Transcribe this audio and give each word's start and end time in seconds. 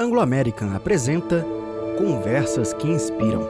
Anglo 0.00 0.18
American 0.18 0.74
apresenta 0.74 1.44
Conversas 1.98 2.72
que 2.72 2.88
Inspiram. 2.88 3.46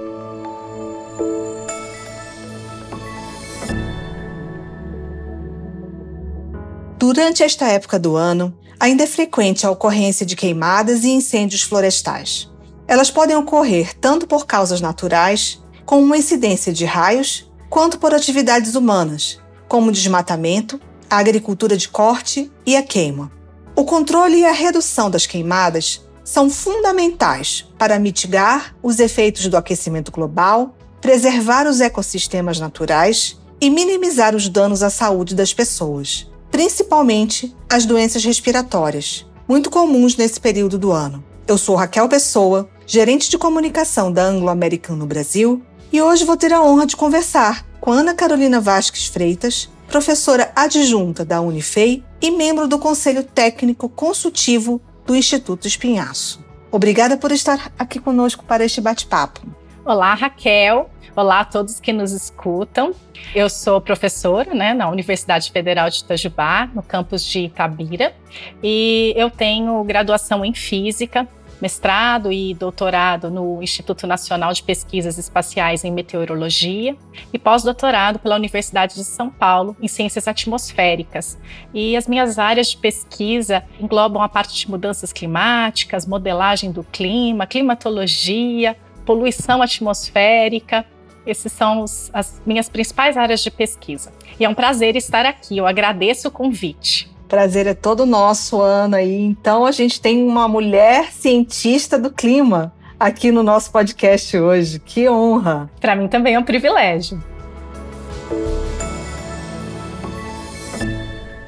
Durante 6.98 7.44
esta 7.44 7.68
época 7.68 8.00
do 8.00 8.16
ano, 8.16 8.52
ainda 8.80 9.04
é 9.04 9.06
frequente 9.06 9.64
a 9.64 9.70
ocorrência 9.70 10.26
de 10.26 10.34
queimadas 10.34 11.04
e 11.04 11.10
incêndios 11.10 11.62
florestais. 11.62 12.50
Elas 12.88 13.12
podem 13.12 13.36
ocorrer 13.36 13.94
tanto 13.94 14.26
por 14.26 14.44
causas 14.44 14.80
naturais, 14.80 15.62
com 15.86 16.02
uma 16.02 16.18
incidência 16.18 16.72
de 16.72 16.84
raios, 16.84 17.48
quanto 17.68 17.96
por 17.96 18.12
atividades 18.12 18.74
humanas, 18.74 19.40
como 19.68 19.92
desmatamento, 19.92 20.80
a 21.08 21.18
agricultura 21.18 21.76
de 21.76 21.88
corte 21.88 22.50
e 22.66 22.76
a 22.76 22.82
queima. 22.82 23.30
O 23.76 23.84
controle 23.84 24.38
e 24.38 24.44
a 24.44 24.50
redução 24.50 25.08
das 25.08 25.26
queimadas 25.26 26.09
são 26.30 26.48
fundamentais 26.50 27.66
para 27.78 27.98
mitigar 27.98 28.74
os 28.82 28.98
efeitos 28.98 29.46
do 29.48 29.56
aquecimento 29.56 30.12
global, 30.12 30.76
preservar 31.00 31.66
os 31.66 31.80
ecossistemas 31.80 32.60
naturais 32.60 33.38
e 33.60 33.68
minimizar 33.68 34.34
os 34.34 34.48
danos 34.48 34.82
à 34.82 34.90
saúde 34.90 35.34
das 35.34 35.52
pessoas 35.52 36.30
principalmente 36.50 37.54
as 37.68 37.86
doenças 37.86 38.24
respiratórias, 38.24 39.26
muito 39.48 39.70
comuns 39.70 40.16
nesse 40.16 40.40
período 40.40 40.78
do 40.78 40.90
ano. 40.90 41.24
Eu 41.46 41.56
sou 41.56 41.76
Raquel 41.76 42.08
Pessoa, 42.08 42.68
gerente 42.86 43.30
de 43.30 43.38
comunicação 43.38 44.12
da 44.12 44.24
Anglo 44.24 44.48
American 44.48 44.96
no 44.96 45.06
Brasil, 45.06 45.62
e 45.92 46.02
hoje 46.02 46.24
vou 46.24 46.36
ter 46.36 46.52
a 46.52 46.62
honra 46.62 46.86
de 46.86 46.96
conversar 46.96 47.66
com 47.80 47.92
Ana 47.92 48.14
Carolina 48.14 48.60
Vasques 48.60 49.06
Freitas, 49.06 49.68
professora 49.88 50.52
adjunta 50.54 51.24
da 51.24 51.40
Unifei 51.40 52.04
e 52.20 52.30
membro 52.30 52.68
do 52.68 52.78
Conselho 52.78 53.24
Técnico 53.24 53.88
Consultivo 53.88 54.80
do 55.10 55.16
Instituto 55.16 55.66
Espinhaço. 55.66 56.40
Obrigada 56.70 57.16
por 57.16 57.32
estar 57.32 57.72
aqui 57.76 57.98
conosco 57.98 58.44
para 58.44 58.64
este 58.64 58.80
bate-papo. 58.80 59.40
Olá, 59.84 60.14
Raquel. 60.14 60.88
Olá 61.16 61.40
a 61.40 61.44
todos 61.44 61.80
que 61.80 61.92
nos 61.92 62.12
escutam. 62.12 62.94
Eu 63.34 63.50
sou 63.50 63.80
professora 63.80 64.54
né, 64.54 64.72
na 64.72 64.88
Universidade 64.88 65.50
Federal 65.50 65.90
de 65.90 65.98
Itajubá, 65.98 66.70
no 66.72 66.80
campus 66.80 67.24
de 67.24 67.40
Itabira, 67.40 68.14
e 68.62 69.12
eu 69.16 69.28
tenho 69.28 69.82
graduação 69.82 70.44
em 70.44 70.54
Física, 70.54 71.26
mestrado 71.60 72.32
e 72.32 72.54
doutorado 72.54 73.30
no 73.30 73.62
Instituto 73.62 74.06
Nacional 74.06 74.52
de 74.52 74.62
Pesquisas 74.62 75.18
Espaciais 75.18 75.84
em 75.84 75.92
Meteorologia 75.92 76.96
e 77.32 77.38
pós-doutorado 77.38 78.18
pela 78.18 78.36
Universidade 78.36 78.94
de 78.94 79.04
São 79.04 79.30
Paulo 79.30 79.76
em 79.80 79.88
Ciências 79.88 80.26
Atmosféricas. 80.26 81.38
E 81.74 81.96
as 81.96 82.06
minhas 82.08 82.38
áreas 82.38 82.70
de 82.70 82.76
pesquisa 82.76 83.62
englobam 83.78 84.22
a 84.22 84.28
parte 84.28 84.56
de 84.56 84.70
mudanças 84.70 85.12
climáticas, 85.12 86.06
modelagem 86.06 86.72
do 86.72 86.82
clima, 86.84 87.46
climatologia, 87.46 88.76
poluição 89.04 89.60
atmosférica. 89.62 90.84
Esses 91.26 91.52
são 91.52 91.82
os, 91.82 92.10
as 92.12 92.40
minhas 92.46 92.68
principais 92.68 93.16
áreas 93.16 93.40
de 93.40 93.50
pesquisa. 93.50 94.12
E 94.38 94.44
é 94.44 94.48
um 94.48 94.54
prazer 94.54 94.96
estar 94.96 95.26
aqui. 95.26 95.58
Eu 95.58 95.66
agradeço 95.66 96.28
o 96.28 96.30
convite. 96.30 97.10
Prazer 97.30 97.68
é 97.68 97.74
todo 97.74 98.04
nosso, 98.04 98.60
Ana. 98.60 99.00
E 99.00 99.14
então 99.14 99.64
a 99.64 99.70
gente 99.70 100.00
tem 100.00 100.26
uma 100.26 100.48
mulher 100.48 101.12
cientista 101.12 101.96
do 101.96 102.10
clima 102.10 102.74
aqui 102.98 103.30
no 103.30 103.44
nosso 103.44 103.70
podcast 103.70 104.36
hoje. 104.36 104.80
Que 104.80 105.08
honra! 105.08 105.70
Para 105.80 105.94
mim 105.94 106.08
também 106.08 106.34
é 106.34 106.38
um 106.40 106.42
privilégio. 106.42 107.22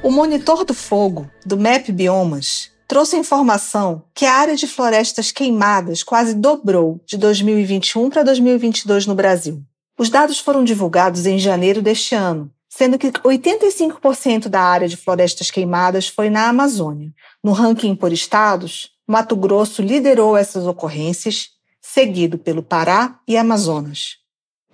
O 0.01 0.09
monitor 0.09 0.63
do 0.63 0.73
fogo 0.73 1.29
do 1.45 1.57
MAP 1.57 1.89
Biomas 1.89 2.71
trouxe 2.87 3.17
a 3.17 3.19
informação 3.19 4.03
que 4.15 4.25
a 4.25 4.35
área 4.35 4.55
de 4.55 4.67
florestas 4.67 5.33
queimadas 5.33 6.01
quase 6.01 6.33
dobrou 6.33 7.01
de 7.05 7.17
2021 7.17 8.09
para 8.09 8.23
2022 8.23 9.05
no 9.05 9.15
Brasil. 9.15 9.61
Os 9.99 10.09
dados 10.09 10.39
foram 10.39 10.63
divulgados 10.63 11.25
em 11.25 11.37
janeiro 11.37 11.81
deste 11.81 12.15
ano, 12.15 12.49
sendo 12.75 12.97
que 12.97 13.11
85% 13.11 14.49
da 14.49 14.59
área 14.59 14.87
de 14.87 14.97
florestas 14.97 15.51
queimadas 15.51 16.07
foi 16.07 16.27
na 16.27 16.49
Amazônia. 16.49 17.13
No 17.43 17.51
ranking 17.51 17.93
por 17.93 18.11
estados, 18.11 18.89
Mato 19.07 19.35
Grosso 19.35 19.83
liderou 19.83 20.35
essas 20.35 20.65
ocorrências, 20.65 21.51
seguido 21.79 22.35
pelo 22.35 22.63
Pará 22.63 23.19
e 23.27 23.37
Amazonas. 23.37 24.17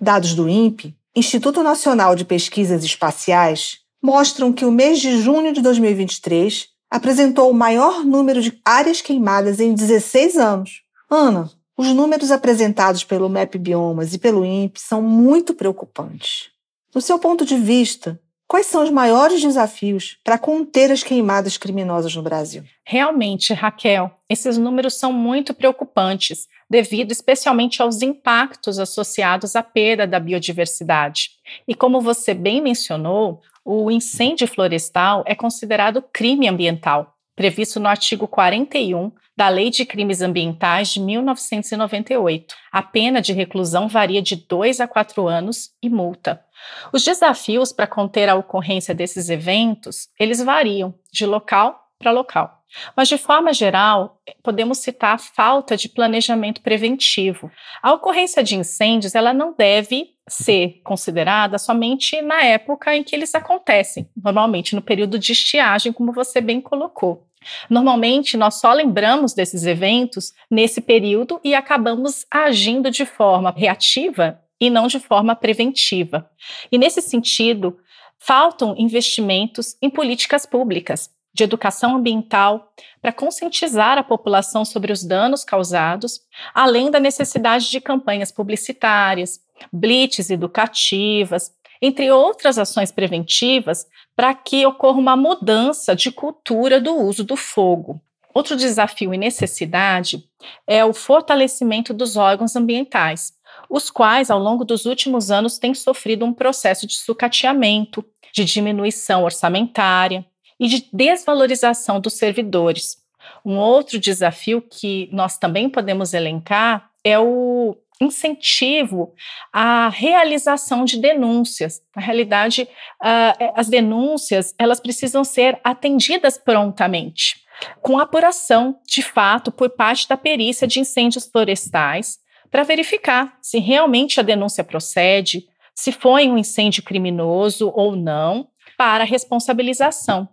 Dados 0.00 0.32
do 0.32 0.48
INPE, 0.48 0.96
Instituto 1.14 1.62
Nacional 1.62 2.16
de 2.16 2.24
Pesquisas 2.24 2.82
Espaciais, 2.84 3.80
mostram 4.02 4.50
que 4.50 4.64
o 4.64 4.72
mês 4.72 4.98
de 4.98 5.20
junho 5.20 5.52
de 5.52 5.60
2023 5.60 6.68
apresentou 6.90 7.50
o 7.50 7.54
maior 7.54 8.02
número 8.02 8.40
de 8.40 8.58
áreas 8.64 9.02
queimadas 9.02 9.60
em 9.60 9.74
16 9.74 10.38
anos. 10.38 10.80
Ana, 11.10 11.50
os 11.76 11.88
números 11.88 12.30
apresentados 12.30 13.04
pelo 13.04 13.28
MAP 13.28 13.56
Biomas 13.56 14.14
e 14.14 14.18
pelo 14.18 14.42
INPE 14.42 14.80
são 14.80 15.02
muito 15.02 15.52
preocupantes. 15.52 16.49
Do 16.92 17.00
seu 17.00 17.20
ponto 17.20 17.44
de 17.44 17.56
vista, 17.56 18.20
quais 18.48 18.66
são 18.66 18.82
os 18.82 18.90
maiores 18.90 19.40
desafios 19.40 20.18
para 20.24 20.36
conter 20.36 20.90
as 20.90 21.04
queimadas 21.04 21.56
criminosas 21.56 22.16
no 22.16 22.22
Brasil? 22.22 22.64
Realmente, 22.84 23.54
Raquel, 23.54 24.10
esses 24.28 24.58
números 24.58 24.94
são 24.94 25.12
muito 25.12 25.54
preocupantes, 25.54 26.48
devido 26.68 27.12
especialmente 27.12 27.80
aos 27.80 28.02
impactos 28.02 28.80
associados 28.80 29.54
à 29.54 29.62
perda 29.62 30.04
da 30.04 30.18
biodiversidade. 30.18 31.30
E 31.66 31.76
como 31.76 32.00
você 32.00 32.34
bem 32.34 32.60
mencionou, 32.60 33.40
o 33.64 33.88
incêndio 33.88 34.48
florestal 34.48 35.22
é 35.26 35.34
considerado 35.36 36.02
crime 36.12 36.48
ambiental, 36.48 37.14
previsto 37.36 37.78
no 37.78 37.86
artigo 37.86 38.26
41 38.26 39.12
da 39.40 39.48
Lei 39.48 39.70
de 39.70 39.86
Crimes 39.86 40.20
Ambientais 40.20 40.90
de 40.90 41.00
1998. 41.00 42.54
A 42.70 42.82
pena 42.82 43.22
de 43.22 43.32
reclusão 43.32 43.88
varia 43.88 44.20
de 44.20 44.36
2 44.36 44.80
a 44.80 44.86
4 44.86 45.26
anos 45.26 45.70
e 45.82 45.88
multa. 45.88 46.44
Os 46.92 47.02
desafios 47.02 47.72
para 47.72 47.86
conter 47.86 48.28
a 48.28 48.34
ocorrência 48.34 48.94
desses 48.94 49.30
eventos, 49.30 50.08
eles 50.18 50.42
variam 50.42 50.94
de 51.10 51.24
local 51.24 51.74
para 51.98 52.10
local. 52.10 52.60
Mas, 52.94 53.08
de 53.08 53.16
forma 53.16 53.50
geral, 53.54 54.20
podemos 54.42 54.76
citar 54.76 55.14
a 55.14 55.18
falta 55.18 55.74
de 55.74 55.88
planejamento 55.88 56.60
preventivo. 56.60 57.50
A 57.82 57.94
ocorrência 57.94 58.44
de 58.44 58.56
incêndios 58.56 59.14
ela 59.14 59.32
não 59.32 59.54
deve 59.56 60.10
ser 60.28 60.82
considerada 60.84 61.56
somente 61.56 62.20
na 62.20 62.44
época 62.44 62.94
em 62.94 63.02
que 63.02 63.16
eles 63.16 63.34
acontecem, 63.34 64.06
normalmente 64.22 64.76
no 64.76 64.82
período 64.82 65.18
de 65.18 65.32
estiagem, 65.32 65.94
como 65.94 66.12
você 66.12 66.42
bem 66.42 66.60
colocou. 66.60 67.29
Normalmente, 67.68 68.36
nós 68.36 68.60
só 68.60 68.72
lembramos 68.72 69.32
desses 69.32 69.64
eventos 69.64 70.32
nesse 70.50 70.80
período 70.80 71.40
e 71.42 71.54
acabamos 71.54 72.26
agindo 72.30 72.90
de 72.90 73.06
forma 73.06 73.52
reativa 73.56 74.40
e 74.60 74.68
não 74.68 74.86
de 74.86 75.00
forma 75.00 75.34
preventiva. 75.34 76.30
E, 76.70 76.76
nesse 76.76 77.00
sentido, 77.00 77.78
faltam 78.18 78.74
investimentos 78.76 79.76
em 79.80 79.88
políticas 79.88 80.44
públicas 80.44 81.10
de 81.32 81.44
educação 81.44 81.96
ambiental 81.96 82.72
para 83.00 83.12
conscientizar 83.12 83.96
a 83.96 84.02
população 84.02 84.64
sobre 84.64 84.92
os 84.92 85.04
danos 85.04 85.44
causados, 85.44 86.20
além 86.52 86.90
da 86.90 87.00
necessidade 87.00 87.70
de 87.70 87.80
campanhas 87.80 88.32
publicitárias, 88.32 89.40
blitz 89.72 90.28
educativas, 90.28 91.52
entre 91.80 92.10
outras 92.10 92.58
ações 92.58 92.92
preventivas, 92.92 93.86
para 94.14 94.34
que 94.34 94.64
ocorra 94.66 94.98
uma 94.98 95.16
mudança 95.16 95.94
de 95.94 96.10
cultura 96.10 96.80
do 96.80 96.94
uso 96.94 97.24
do 97.24 97.36
fogo. 97.36 98.00
Outro 98.34 98.56
desafio 98.56 99.12
e 99.12 99.18
necessidade 99.18 100.24
é 100.66 100.84
o 100.84 100.92
fortalecimento 100.92 101.92
dos 101.92 102.16
órgãos 102.16 102.54
ambientais, 102.54 103.32
os 103.68 103.90
quais, 103.90 104.30
ao 104.30 104.38
longo 104.38 104.64
dos 104.64 104.84
últimos 104.84 105.30
anos, 105.30 105.58
têm 105.58 105.74
sofrido 105.74 106.24
um 106.24 106.32
processo 106.32 106.86
de 106.86 106.96
sucateamento, 106.96 108.04
de 108.32 108.44
diminuição 108.44 109.24
orçamentária, 109.24 110.24
e 110.60 110.68
de 110.68 110.86
desvalorização 110.92 111.98
dos 111.98 112.12
servidores. 112.12 112.98
Um 113.44 113.56
outro 113.56 113.98
desafio 113.98 114.60
que 114.60 115.08
nós 115.10 115.38
também 115.38 115.70
podemos 115.70 116.12
elencar 116.12 116.90
é 117.02 117.18
o 117.18 117.76
incentivo 118.00 119.12
à 119.52 119.88
realização 119.88 120.84
de 120.84 120.98
denúncias. 120.98 121.82
Na 121.94 122.00
realidade, 122.00 122.62
uh, 122.62 123.52
as 123.54 123.68
denúncias 123.68 124.54
elas 124.58 124.80
precisam 124.80 125.22
ser 125.22 125.60
atendidas 125.62 126.38
prontamente, 126.38 127.42
com 127.82 127.98
apuração 127.98 128.78
de 128.86 129.02
fato 129.02 129.52
por 129.52 129.70
parte 129.70 130.08
da 130.08 130.16
perícia 130.16 130.66
de 130.66 130.80
incêndios 130.80 131.26
florestais, 131.26 132.18
para 132.50 132.64
verificar 132.64 133.36
se 133.40 133.58
realmente 133.58 134.18
a 134.18 134.22
denúncia 134.22 134.64
procede, 134.64 135.46
se 135.74 135.92
foi 135.92 136.28
um 136.28 136.36
incêndio 136.36 136.82
criminoso 136.82 137.70
ou 137.74 137.94
não, 137.94 138.48
para 138.76 139.04
responsabilização. 139.04 140.28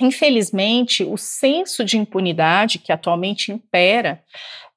Infelizmente, 0.00 1.04
o 1.04 1.16
senso 1.16 1.84
de 1.84 1.98
impunidade 1.98 2.78
que 2.78 2.92
atualmente 2.92 3.52
impera 3.52 4.22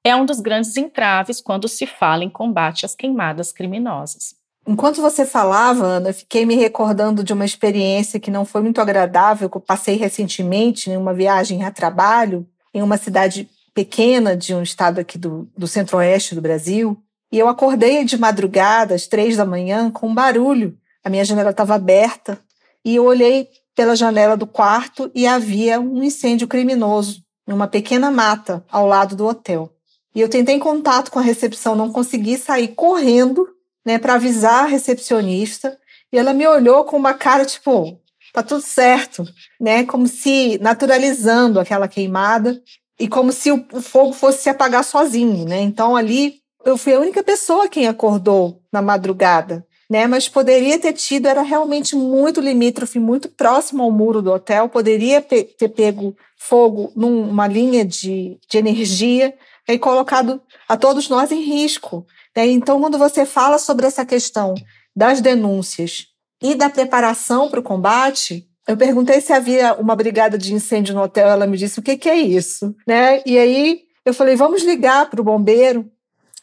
é 0.06 0.16
um 0.16 0.24
dos 0.24 0.40
grandes 0.40 0.78
entraves 0.78 1.42
quando 1.42 1.68
se 1.68 1.88
fala 1.88 2.24
em 2.24 2.30
combate 2.30 2.86
às 2.86 2.94
queimadas 2.94 3.52
criminosas. 3.52 4.36
Enquanto 4.68 5.02
você 5.02 5.26
falava, 5.26 5.84
Ana, 5.84 6.14
fiquei 6.14 6.46
me 6.46 6.54
recordando 6.54 7.24
de 7.24 7.34
uma 7.34 7.44
experiência 7.44 8.20
que 8.20 8.30
não 8.30 8.46
foi 8.46 8.62
muito 8.62 8.80
agradável, 8.80 9.50
que 9.50 9.58
eu 9.58 9.62
passei 9.62 9.96
recentemente 9.96 10.92
em 10.92 10.98
uma 10.98 11.14
viagem 11.14 11.64
a 11.64 11.72
trabalho 11.72 12.48
em 12.72 12.84
uma 12.84 12.98
cidade 12.98 13.50
pequena 13.74 14.38
de 14.38 14.54
um 14.54 14.62
estado 14.62 15.00
aqui 15.00 15.18
do, 15.18 15.50
do 15.58 15.68
centro-oeste 15.68 16.36
do 16.36 16.42
Brasil, 16.42 16.98
e 17.32 17.40
eu 17.40 17.48
acordei 17.48 18.06
de 18.06 18.18
madrugada, 18.18 18.94
às 18.94 19.08
três 19.08 19.36
da 19.36 19.46
manhã, 19.46 19.90
com 19.90 20.10
um 20.10 20.14
barulho. 20.14 20.78
A 21.04 21.10
minha 21.10 21.26
janela 21.26 21.50
estava 21.50 21.76
aberta 21.76 22.40
e 22.84 22.96
eu 22.96 23.06
olhei 23.06 23.50
pela 23.76 23.96
janela 23.96 24.38
do 24.38 24.48
quarto 24.48 25.12
e 25.14 25.26
havia 25.26 25.80
um 25.80 26.04
incêndio 26.04 26.48
criminoso 26.48 27.24
em 27.48 27.54
uma 27.54 27.68
pequena 27.68 28.10
mata 28.10 28.64
ao 28.72 28.88
lado 28.88 29.16
do 29.16 29.26
hotel. 29.26 29.75
E 30.16 30.22
eu 30.22 30.30
tentei 30.30 30.58
contato 30.58 31.12
com 31.12 31.20
a 31.20 31.22
recepção, 31.22 31.76
não 31.76 31.92
consegui 31.92 32.38
sair 32.38 32.70
correndo, 32.70 33.48
né, 33.86 34.00
para 34.00 34.14
avisar 34.14 34.64
a 34.64 34.68
recepcionista. 34.68 35.78
E 36.12 36.18
ela 36.18 36.34
me 36.34 36.48
olhou 36.48 36.86
com 36.86 36.96
uma 36.96 37.14
cara 37.14 37.46
tipo, 37.46 38.00
tá 38.32 38.42
tudo 38.42 38.62
certo, 38.62 39.28
né, 39.60 39.84
como 39.84 40.08
se 40.08 40.58
naturalizando 40.62 41.60
aquela 41.60 41.88
queimada 41.88 42.62
e 42.98 43.10
como 43.10 43.34
se 43.34 43.52
o, 43.52 43.66
fogo 43.82 44.14
fosse 44.14 44.44
se 44.44 44.50
apagar 44.50 44.86
sozinho, 44.86 45.46
né? 45.46 45.60
Então 45.60 45.98
ali 45.98 46.36
eu 46.64 46.78
fui 46.78 46.94
a 46.94 47.00
única 47.00 47.22
pessoa 47.22 47.68
quem 47.68 47.88
acordou 47.88 48.62
na 48.72 48.82
madrugada, 48.82 49.68
né? 49.90 50.08
Mas 50.08 50.28
poderia 50.28 50.80
ter 50.80 50.94
tido, 50.94 51.28
era 51.28 51.42
realmente 51.42 51.96
muito 51.96 52.42
limítrofe, 52.42 53.00
muito 53.00 53.30
próximo 53.30 53.84
ao 53.84 53.92
muro 53.92 54.22
do 54.22 54.32
hotel, 54.32 54.70
poderia 54.70 55.22
ter 55.22 55.70
pego 55.70 56.16
fogo 56.38 56.92
numa 56.96 57.48
linha 57.48 57.86
de, 57.86 58.38
de 58.50 58.58
energia 58.58 59.34
e 59.68 59.80
colocado 59.80 60.42
a 60.68 60.78
todos 60.78 61.10
nós 61.10 61.32
em 61.32 61.42
risco. 61.42 62.06
Né? 62.36 62.48
Então, 62.48 62.80
quando 62.80 62.98
você 62.98 63.26
fala 63.26 63.58
sobre 63.58 63.86
essa 63.86 64.06
questão 64.06 64.54
das 64.96 65.22
denúncias 65.22 66.08
e 66.42 66.56
da 66.56 66.70
preparação 66.70 67.50
para 67.50 67.60
o 67.60 67.64
combate, 67.64 68.48
eu 68.68 68.76
perguntei 68.76 69.22
se 69.22 69.32
havia 69.32 69.74
uma 69.76 69.96
brigada 69.96 70.38
de 70.38 70.54
incêndio 70.54 70.96
no 70.96 71.02
hotel, 71.02 71.28
ela 71.28 71.48
me 71.48 71.58
disse 71.58 71.80
o 71.80 71.84
que, 71.84 71.98
que 71.98 72.10
é 72.10 72.18
isso, 72.18 72.76
né? 72.88 73.22
E 73.26 73.38
aí 73.38 73.82
eu 74.04 74.14
falei, 74.14 74.36
vamos 74.36 74.64
ligar 74.64 75.10
para 75.10 75.22
o 75.22 75.24
bombeiro 75.24 75.90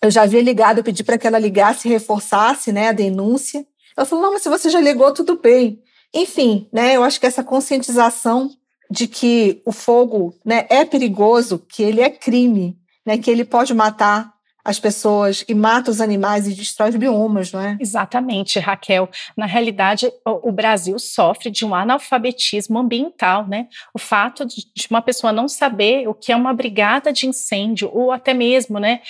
eu 0.03 0.11
já 0.11 0.23
havia 0.23 0.43
ligado, 0.43 0.79
eu 0.79 0.85
pedi 0.85 1.05
para 1.05 1.17
que 1.17 1.27
ela 1.27 1.39
ligasse 1.39 1.87
e 1.87 1.91
reforçasse 1.91 2.73
né, 2.73 2.89
a 2.89 2.93
denúncia. 2.93 3.65
Ela 3.97 4.05
falou: 4.05 4.25
não, 4.25 4.33
mas 4.33 4.43
se 4.43 4.49
você 4.49 4.69
já 4.69 4.81
ligou, 4.81 5.13
tudo 5.15 5.39
bem. 5.39 5.81
Enfim, 6.13 6.69
né, 6.73 6.97
eu 6.97 7.05
acho 7.05 7.21
que 7.21 7.27
essa 7.27 7.45
conscientização 7.45 8.51
de 8.91 9.07
que 9.07 9.63
o 9.65 9.73
fogo 9.73 10.35
né, 10.45 10.67
é 10.69 10.85
perigoso, 10.85 11.59
que 11.59 11.83
ele 11.83 12.01
é 12.01 12.11
crime, 12.11 12.77
né, 13.07 13.17
que 13.17 13.31
ele 13.31 13.45
pode 13.45 13.73
matar 13.73 14.31
as 14.65 14.79
pessoas 14.79 15.45
e 15.49 15.55
mata 15.55 15.91
os 15.91 16.01
animais 16.01 16.47
e 16.47 16.55
destrói 16.55 16.91
os 16.91 16.97
biomas, 16.97 17.53
não 17.53 17.61
é? 17.61 17.77
Exatamente, 17.81 18.59
Raquel. 18.59 19.09
Na 19.37 19.47
realidade, 19.47 20.11
o, 20.25 20.53
Brasil 20.53 20.99
sofre 20.99 21.51
de 21.51 21.65
um 21.65 21.75
analfabetismo 21.75 22.79
ambiental, 22.79 23.47
né? 23.47 23.67
O 23.93 23.99
fato 23.99 24.47
de, 24.47 24.65
uma 24.89 25.03
pessoa 25.03 25.33
não 25.33 25.49
saber 25.49 26.07
o 26.09 26.15
que 26.15 26.31
é 26.31 26.37
uma 26.37 26.55
brigada 26.55 27.13
de 27.13 27.27
incêndio 27.27 27.91
ou 27.93 28.13
até 28.13 28.33
mesmo, 28.33 28.79
né, 28.79 29.01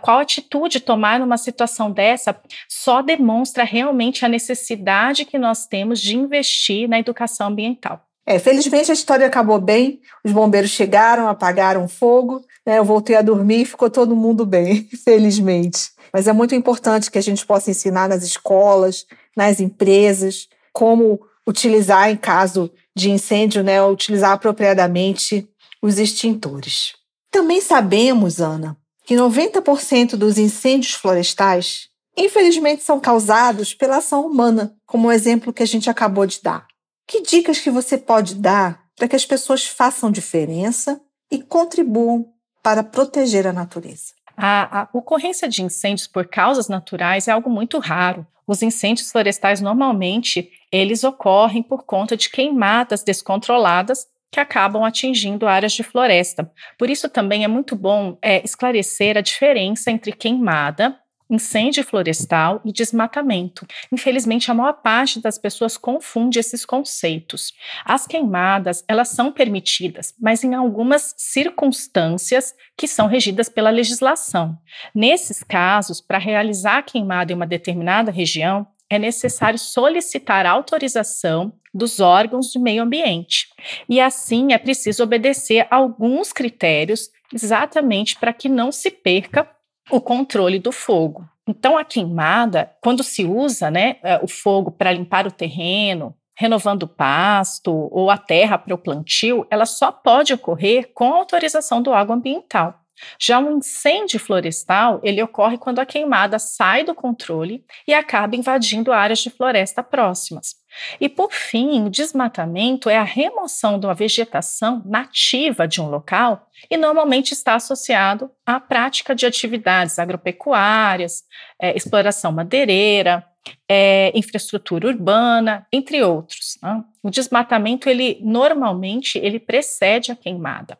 qual 0.00 0.18
atitude 0.18 0.80
tomar 0.80 1.18
numa 1.18 1.36
situação 1.36 1.90
dessa, 1.90 2.38
só 2.68 3.02
demonstra 3.02 3.64
realmente 3.64 4.24
a 4.24 4.28
necessidade 4.28 5.24
que 5.24 5.38
nós 5.38 5.66
temos 5.66 6.00
de 6.00 6.16
investir 6.16 6.88
na 6.88 6.98
educação 6.98 7.48
ambiental. 7.48 8.06
É, 8.24 8.38
felizmente 8.38 8.90
a 8.90 8.94
história 8.94 9.26
acabou 9.26 9.60
bem. 9.60 10.00
Os 10.24 10.32
bombeiros 10.32 10.70
chegaram, 10.70 11.28
apagaram 11.28 11.84
o 11.84 11.88
fogo. 11.88 12.44
Né, 12.66 12.78
eu 12.78 12.84
voltei 12.84 13.16
a 13.16 13.22
dormir 13.22 13.62
e 13.62 13.66
ficou 13.66 13.90
todo 13.90 14.14
mundo 14.14 14.46
bem, 14.46 14.88
felizmente. 15.04 15.90
Mas 16.12 16.28
é 16.28 16.32
muito 16.32 16.54
importante 16.54 17.10
que 17.10 17.18
a 17.18 17.22
gente 17.22 17.44
possa 17.44 17.70
ensinar 17.70 18.08
nas 18.08 18.22
escolas, 18.22 19.06
nas 19.36 19.60
empresas, 19.60 20.48
como 20.72 21.20
utilizar 21.46 22.10
em 22.10 22.16
caso 22.16 22.70
de 22.94 23.10
incêndio, 23.10 23.62
né, 23.62 23.82
utilizar 23.82 24.32
apropriadamente 24.32 25.48
os 25.82 25.98
extintores. 25.98 26.94
Também 27.30 27.60
sabemos, 27.60 28.40
Ana, 28.40 28.76
que 29.04 29.14
90% 29.14 30.16
dos 30.16 30.38
incêndios 30.38 30.94
florestais, 30.94 31.88
infelizmente, 32.16 32.84
são 32.84 33.00
causados 33.00 33.74
pela 33.74 33.96
ação 33.96 34.26
humana, 34.26 34.76
como 34.86 35.08
o 35.08 35.12
exemplo 35.12 35.52
que 35.52 35.62
a 35.62 35.66
gente 35.66 35.90
acabou 35.90 36.26
de 36.26 36.40
dar. 36.42 36.66
Que 37.06 37.22
dicas 37.22 37.58
que 37.58 37.70
você 37.70 37.98
pode 37.98 38.36
dar 38.36 38.82
para 38.96 39.08
que 39.08 39.16
as 39.16 39.26
pessoas 39.26 39.66
façam 39.66 40.10
diferença 40.10 41.00
e 41.30 41.42
contribuam 41.42 42.26
para 42.62 42.84
proteger 42.84 43.46
a 43.46 43.52
natureza? 43.52 44.12
A, 44.36 44.82
a, 44.82 44.88
ocorrência 44.92 45.48
de 45.48 45.62
incêndios 45.62 46.06
por 46.06 46.26
causas 46.26 46.68
naturais 46.68 47.28
é 47.28 47.32
algo 47.32 47.50
muito 47.50 47.78
raro. 47.78 48.26
Os 48.46 48.62
incêndios 48.62 49.10
florestais 49.10 49.60
normalmente 49.60 50.50
eles 50.70 51.04
ocorrem 51.04 51.62
por 51.62 51.84
conta 51.84 52.16
de 52.16 52.30
queimadas 52.30 53.02
descontroladas 53.02 54.06
que 54.30 54.40
acabam 54.40 54.82
atingindo 54.82 55.46
áreas 55.46 55.72
de 55.72 55.82
floresta. 55.82 56.50
Por 56.78 56.88
isso 56.88 57.08
também 57.08 57.44
é 57.44 57.48
muito 57.48 57.76
bom 57.76 58.16
é, 58.22 58.42
esclarecer 58.42 59.18
a 59.18 59.20
diferença 59.20 59.90
entre 59.90 60.12
queimada 60.12 60.98
incêndio 61.32 61.82
florestal 61.82 62.60
e 62.62 62.70
desmatamento. 62.70 63.66
Infelizmente, 63.90 64.50
a 64.50 64.54
maior 64.54 64.74
parte 64.74 65.18
das 65.18 65.38
pessoas 65.38 65.78
confunde 65.78 66.38
esses 66.38 66.66
conceitos. 66.66 67.52
As 67.84 68.06
queimadas, 68.06 68.84
elas 68.86 69.08
são 69.08 69.32
permitidas, 69.32 70.14
mas 70.20 70.44
em 70.44 70.54
algumas 70.54 71.14
circunstâncias 71.16 72.54
que 72.76 72.86
são 72.86 73.06
regidas 73.06 73.48
pela 73.48 73.70
legislação. 73.70 74.58
Nesses 74.94 75.42
casos, 75.42 76.02
para 76.02 76.18
realizar 76.18 76.78
a 76.78 76.82
queimada 76.82 77.32
em 77.32 77.36
uma 77.36 77.46
determinada 77.46 78.10
região, 78.10 78.66
é 78.90 78.98
necessário 78.98 79.58
solicitar 79.58 80.44
autorização 80.44 81.54
dos 81.72 81.98
órgãos 81.98 82.50
de 82.50 82.58
meio 82.58 82.82
ambiente. 82.82 83.46
E 83.88 83.98
assim 83.98 84.52
é 84.52 84.58
preciso 84.58 85.02
obedecer 85.02 85.66
alguns 85.70 86.30
critérios 86.30 87.08
exatamente 87.32 88.16
para 88.16 88.34
que 88.34 88.50
não 88.50 88.70
se 88.70 88.90
perca 88.90 89.48
o 89.92 90.00
controle 90.00 90.58
do 90.58 90.72
fogo. 90.72 91.28
Então, 91.46 91.76
a 91.76 91.84
queimada, 91.84 92.72
quando 92.80 93.02
se 93.02 93.24
usa 93.24 93.70
né, 93.70 93.96
é, 94.02 94.18
o 94.22 94.26
fogo 94.26 94.70
para 94.70 94.92
limpar 94.92 95.26
o 95.26 95.30
terreno, 95.30 96.16
renovando 96.34 96.84
o 96.84 96.88
pasto 96.88 97.70
ou 97.92 98.10
a 98.10 98.16
terra 98.16 98.56
para 98.56 98.74
o 98.74 98.78
plantio, 98.78 99.46
ela 99.50 99.66
só 99.66 99.92
pode 99.92 100.32
ocorrer 100.32 100.90
com 100.94 101.12
autorização 101.12 101.82
do 101.82 101.90
órgão 101.90 102.16
ambiental. 102.16 102.80
Já 103.18 103.38
um 103.38 103.58
incêndio 103.58 104.18
florestal, 104.18 104.98
ele 105.02 105.22
ocorre 105.22 105.58
quando 105.58 105.80
a 105.80 105.86
queimada 105.86 106.38
sai 106.38 106.84
do 106.84 106.94
controle 106.94 107.64
e 107.86 107.92
acaba 107.92 108.36
invadindo 108.36 108.92
áreas 108.92 109.18
de 109.18 109.28
floresta 109.28 109.82
próximas. 109.82 110.54
E 111.00 111.08
por 111.08 111.32
fim, 111.32 111.84
o 111.84 111.90
desmatamento 111.90 112.88
é 112.88 112.96
a 112.96 113.02
remoção 113.02 113.78
de 113.78 113.86
uma 113.86 113.94
vegetação 113.94 114.82
nativa 114.84 115.66
de 115.66 115.80
um 115.80 115.88
local 115.88 116.48
e 116.70 116.76
normalmente 116.76 117.32
está 117.32 117.54
associado 117.54 118.30
à 118.46 118.58
prática 118.58 119.14
de 119.14 119.26
atividades 119.26 119.98
agropecuárias, 119.98 121.24
é, 121.60 121.76
exploração 121.76 122.32
madeireira, 122.32 123.24
é, 123.68 124.12
infraestrutura 124.14 124.88
urbana, 124.88 125.66
entre 125.72 126.02
outros. 126.02 126.58
Né? 126.62 126.82
O 127.02 127.10
desmatamento, 127.10 127.88
ele 127.88 128.18
normalmente 128.22 129.18
ele 129.18 129.40
precede 129.40 130.12
a 130.12 130.16
queimada. 130.16 130.78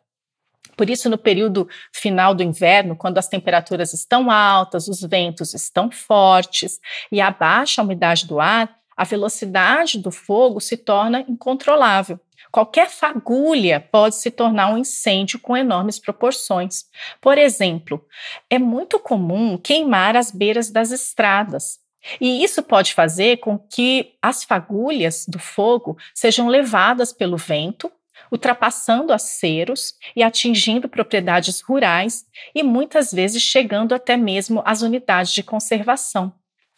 Por 0.75 0.89
isso, 0.89 1.09
no 1.09 1.17
período 1.17 1.67
final 1.93 2.33
do 2.33 2.41
inverno, 2.41 2.95
quando 2.95 3.17
as 3.17 3.27
temperaturas 3.27 3.93
estão 3.93 4.31
altas, 4.31 4.87
os 4.87 5.01
ventos 5.01 5.53
estão 5.53 5.91
fortes 5.91 6.79
e 7.11 7.21
a 7.21 7.29
baixa 7.29 7.81
umidade 7.83 8.25
do 8.25 8.39
ar, 8.39 8.75
a 8.95 9.03
velocidade 9.03 9.97
do 9.97 10.11
fogo 10.11 10.59
se 10.59 10.77
torna 10.77 11.21
incontrolável. 11.27 12.19
Qualquer 12.51 12.89
fagulha 12.89 13.79
pode 13.79 14.15
se 14.15 14.29
tornar 14.29 14.71
um 14.73 14.77
incêndio 14.77 15.39
com 15.39 15.57
enormes 15.57 15.97
proporções. 15.97 16.85
Por 17.19 17.37
exemplo, 17.37 18.05
é 18.49 18.59
muito 18.59 18.99
comum 18.99 19.57
queimar 19.57 20.15
as 20.15 20.29
beiras 20.29 20.69
das 20.69 20.91
estradas. 20.91 21.79
E 22.19 22.43
isso 22.43 22.61
pode 22.61 22.93
fazer 22.93 23.37
com 23.37 23.57
que 23.57 24.13
as 24.21 24.43
fagulhas 24.43 25.25
do 25.27 25.39
fogo 25.39 25.97
sejam 26.13 26.47
levadas 26.47 27.13
pelo 27.13 27.37
vento 27.37 27.91
ultrapassando 28.31 29.13
aceros 29.13 29.93
e 30.15 30.23
atingindo 30.23 30.89
propriedades 30.89 31.61
rurais 31.61 32.25
e 32.55 32.63
muitas 32.63 33.11
vezes 33.11 33.43
chegando 33.43 33.93
até 33.93 34.17
mesmo 34.17 34.63
às 34.65 34.81
unidades 34.81 35.31
de 35.31 35.43
conservação. 35.43 36.33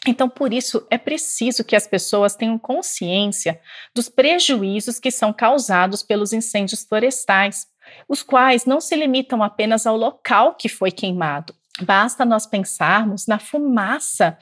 Então, 0.07 0.29
por 0.29 0.53
isso, 0.53 0.85
é 0.89 0.97
preciso 0.97 1.63
que 1.63 1.75
as 1.75 1.87
pessoas 1.87 2.35
tenham 2.35 2.59
consciência 2.59 3.59
dos 3.93 4.07
prejuízos 4.07 4.99
que 4.99 5.09
são 5.09 5.33
causados 5.33 6.03
pelos 6.03 6.31
incêndios 6.31 6.83
florestais, 6.83 7.67
os 8.07 8.21
quais 8.21 8.65
não 8.65 8.79
se 8.79 8.95
limitam 8.95 9.41
apenas 9.41 9.87
ao 9.87 9.97
local 9.97 10.55
que 10.55 10.69
foi 10.69 10.91
queimado. 10.91 11.55
Basta 11.81 12.23
nós 12.23 12.45
pensarmos 12.45 13.27
na 13.27 13.39
fumaça 13.39 14.37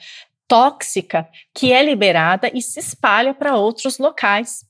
tóxica 0.46 1.28
que 1.54 1.72
é 1.72 1.82
liberada 1.82 2.50
e 2.52 2.60
se 2.60 2.78
espalha 2.78 3.34
para 3.34 3.56
outros 3.56 3.98
locais 3.98 4.64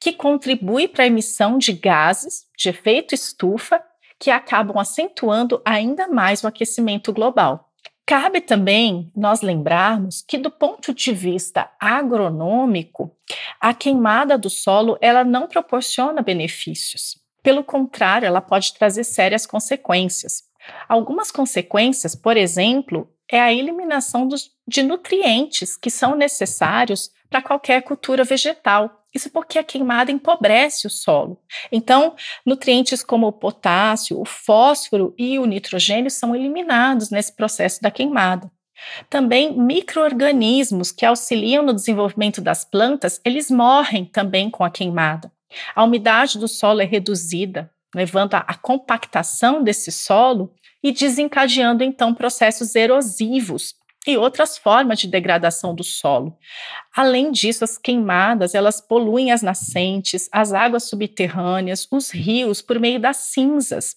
que 0.00 0.12
contribui 0.12 0.86
para 0.86 1.04
a 1.04 1.06
emissão 1.08 1.58
de 1.58 1.72
gases 1.72 2.46
de 2.56 2.68
efeito 2.68 3.14
estufa 3.14 3.82
que 4.18 4.30
acabam 4.30 4.78
acentuando 4.78 5.60
ainda 5.64 6.08
mais 6.08 6.42
o 6.42 6.46
aquecimento 6.46 7.12
global. 7.12 7.65
Cabe 8.06 8.40
também 8.40 9.10
nós 9.16 9.42
lembrarmos 9.42 10.22
que 10.22 10.38
do 10.38 10.48
ponto 10.48 10.94
de 10.94 11.12
vista 11.12 11.68
agronômico, 11.80 13.10
a 13.60 13.74
queimada 13.74 14.38
do 14.38 14.48
solo 14.48 14.96
ela 15.00 15.24
não 15.24 15.48
proporciona 15.48 16.22
benefícios. 16.22 17.18
Pelo 17.42 17.64
contrário, 17.64 18.24
ela 18.24 18.40
pode 18.40 18.74
trazer 18.74 19.02
sérias 19.02 19.44
consequências. 19.44 20.44
Algumas 20.88 21.32
consequências, 21.32 22.14
por 22.14 22.36
exemplo, 22.36 23.10
é 23.28 23.40
a 23.40 23.52
eliminação 23.52 24.26
dos, 24.28 24.52
de 24.66 24.84
nutrientes 24.84 25.76
que 25.76 25.90
são 25.90 26.14
necessários 26.14 27.10
para 27.28 27.42
qualquer 27.42 27.82
cultura 27.82 28.22
vegetal. 28.22 28.95
Isso 29.14 29.30
porque 29.30 29.58
a 29.58 29.64
queimada 29.64 30.10
empobrece 30.12 30.86
o 30.86 30.90
solo. 30.90 31.40
Então, 31.72 32.14
nutrientes 32.44 33.02
como 33.02 33.26
o 33.26 33.32
potássio, 33.32 34.20
o 34.20 34.24
fósforo 34.24 35.14
e 35.16 35.38
o 35.38 35.46
nitrogênio 35.46 36.10
são 36.10 36.34
eliminados 36.34 37.10
nesse 37.10 37.34
processo 37.34 37.80
da 37.80 37.90
queimada. 37.90 38.50
Também 39.08 39.58
microorganismos 39.58 40.92
que 40.92 41.06
auxiliam 41.06 41.62
no 41.62 41.74
desenvolvimento 41.74 42.40
das 42.40 42.64
plantas, 42.64 43.20
eles 43.24 43.50
morrem 43.50 44.04
também 44.04 44.50
com 44.50 44.62
a 44.62 44.70
queimada. 44.70 45.32
A 45.74 45.84
umidade 45.84 46.38
do 46.38 46.46
solo 46.46 46.82
é 46.82 46.84
reduzida, 46.84 47.70
levando 47.94 48.34
à 48.34 48.54
compactação 48.54 49.62
desse 49.62 49.90
solo 49.90 50.52
e 50.82 50.92
desencadeando 50.92 51.82
então 51.82 52.12
processos 52.12 52.74
erosivos 52.74 53.74
e 54.06 54.16
outras 54.16 54.56
formas 54.56 55.00
de 55.00 55.06
degradação 55.08 55.74
do 55.74 55.82
solo. 55.82 56.36
Além 56.94 57.32
disso, 57.32 57.64
as 57.64 57.76
queimadas, 57.76 58.54
elas 58.54 58.80
poluem 58.80 59.32
as 59.32 59.42
nascentes, 59.42 60.28
as 60.32 60.52
águas 60.52 60.88
subterrâneas, 60.88 61.86
os 61.90 62.10
rios 62.10 62.62
por 62.62 62.78
meio 62.78 63.00
das 63.00 63.16
cinzas. 63.16 63.96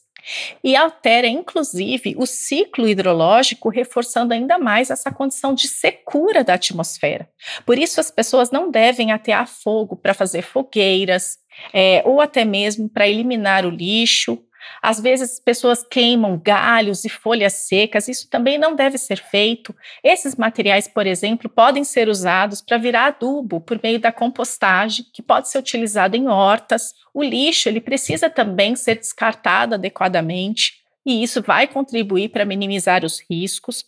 E 0.64 0.76
altera, 0.76 1.28
inclusive, 1.28 2.16
o 2.18 2.26
ciclo 2.26 2.88
hidrológico, 2.88 3.70
reforçando 3.70 4.34
ainda 4.34 4.58
mais 4.58 4.90
essa 4.90 5.12
condição 5.12 5.54
de 5.54 5.68
secura 5.68 6.44
da 6.44 6.56
atmosfera. 6.56 7.30
Por 7.66 7.78
isso, 7.78 8.00
as 8.00 8.12
pessoas 8.12 8.52
não 8.52 8.70
devem 8.70 9.12
atear 9.12 9.48
fogo 9.48 9.96
para 9.96 10.14
fazer 10.14 10.42
fogueiras, 10.42 11.38
é, 11.74 12.02
ou 12.06 12.22
até 12.22 12.46
mesmo 12.46 12.90
para 12.90 13.08
eliminar 13.08 13.66
o 13.66 13.70
lixo 13.70 14.38
às 14.82 15.00
vezes, 15.00 15.40
pessoas 15.40 15.84
queimam 15.84 16.40
galhos 16.40 17.04
e 17.06 17.10
folhas 17.10 17.54
secas, 17.54 18.08
isso 18.08 18.30
também 18.30 18.58
não 18.58 18.76
deve 18.76 18.98
ser 18.98 19.18
feito. 19.18 19.76
Esses 20.04 20.36
materiais, 20.36 20.88
por 20.88 21.06
exemplo, 21.06 21.50
podem 21.50 21.84
ser 21.84 22.08
usados 22.08 22.62
para 22.62 22.78
virar 22.78 23.08
adubo 23.08 23.60
por 23.60 23.80
meio 23.82 24.00
da 24.00 24.12
compostagem, 24.12 25.06
que 25.14 25.22
pode 25.22 25.50
ser 25.50 25.60
utilizado 25.60 26.16
em 26.16 26.28
hortas. 26.28 26.94
O 27.14 27.24
lixo, 27.24 27.68
ele 27.68 27.82
precisa 27.82 28.30
também 28.30 28.76
ser 28.76 28.96
descartado 28.96 29.76
adequadamente, 29.76 30.80
e 31.06 31.24
isso 31.24 31.42
vai 31.42 31.68
contribuir 31.68 32.30
para 32.30 32.46
minimizar 32.46 33.04
os 33.04 33.20
riscos. 33.30 33.86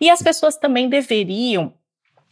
E 0.00 0.10
as 0.10 0.22
pessoas 0.22 0.56
também 0.56 0.88
deveriam 0.88 1.74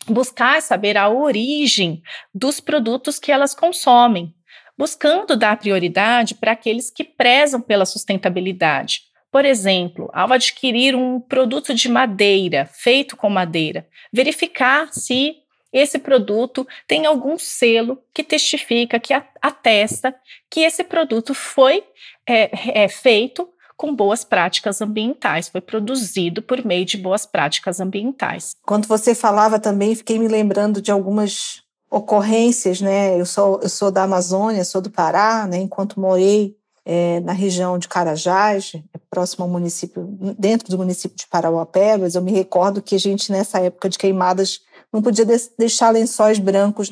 buscar 0.08 0.62
saber 0.62 0.96
a 0.96 1.08
origem 1.08 2.02
dos 2.34 2.60
produtos 2.60 3.18
que 3.18 3.32
elas 3.32 3.54
consomem 3.54 4.34
buscando 4.76 5.36
dar 5.36 5.58
prioridade 5.58 6.34
para 6.34 6.52
aqueles 6.52 6.90
que 6.90 7.04
prezam 7.04 7.60
pela 7.60 7.86
sustentabilidade. 7.86 9.02
Por 9.30 9.44
exemplo, 9.44 10.08
ao 10.12 10.32
adquirir 10.32 10.94
um 10.94 11.20
produto 11.20 11.74
de 11.74 11.88
madeira, 11.88 12.68
feito 12.72 13.16
com 13.16 13.28
madeira, 13.28 13.86
verificar 14.12 14.88
se 14.92 15.36
esse 15.72 15.98
produto 15.98 16.66
tem 16.86 17.04
algum 17.04 17.38
selo 17.38 17.98
que 18.14 18.24
testifica, 18.24 18.98
que 18.98 19.12
atesta 19.42 20.14
que 20.50 20.60
esse 20.60 20.82
produto 20.84 21.34
foi 21.34 21.84
é, 22.26 22.84
é, 22.84 22.88
feito 22.88 23.48
com 23.76 23.94
boas 23.94 24.24
práticas 24.24 24.80
ambientais, 24.80 25.48
foi 25.48 25.60
produzido 25.60 26.40
por 26.40 26.64
meio 26.64 26.86
de 26.86 26.96
boas 26.96 27.26
práticas 27.26 27.78
ambientais. 27.78 28.56
Quando 28.62 28.86
você 28.86 29.14
falava 29.14 29.58
também, 29.58 29.94
fiquei 29.94 30.18
me 30.18 30.28
lembrando 30.28 30.80
de 30.80 30.90
algumas 30.90 31.62
ocorrências, 31.90 32.80
né? 32.80 33.18
Eu 33.18 33.26
sou, 33.26 33.60
eu 33.62 33.68
sou 33.68 33.90
da 33.90 34.02
Amazônia, 34.02 34.64
sou 34.64 34.80
do 34.80 34.90
Pará, 34.90 35.46
né? 35.46 35.58
Enquanto 35.58 36.00
morei 36.00 36.56
é, 36.84 37.20
na 37.20 37.32
região 37.32 37.78
de 37.78 37.88
Carajás, 37.88 38.72
é 38.94 38.98
próximo 39.10 39.44
ao 39.44 39.50
município, 39.50 40.06
dentro 40.38 40.68
do 40.68 40.78
município 40.78 41.16
de 41.16 41.26
Parauapebas, 41.26 42.14
eu 42.14 42.22
me 42.22 42.32
recordo 42.32 42.80
que 42.80 42.94
a 42.94 42.98
gente, 42.98 43.32
nessa 43.32 43.58
época 43.58 43.88
de 43.88 43.98
queimadas, 43.98 44.60
não 44.92 45.02
podia 45.02 45.24
de 45.24 45.36
deixar 45.58 45.90
lençóis 45.90 46.38
brancos 46.38 46.90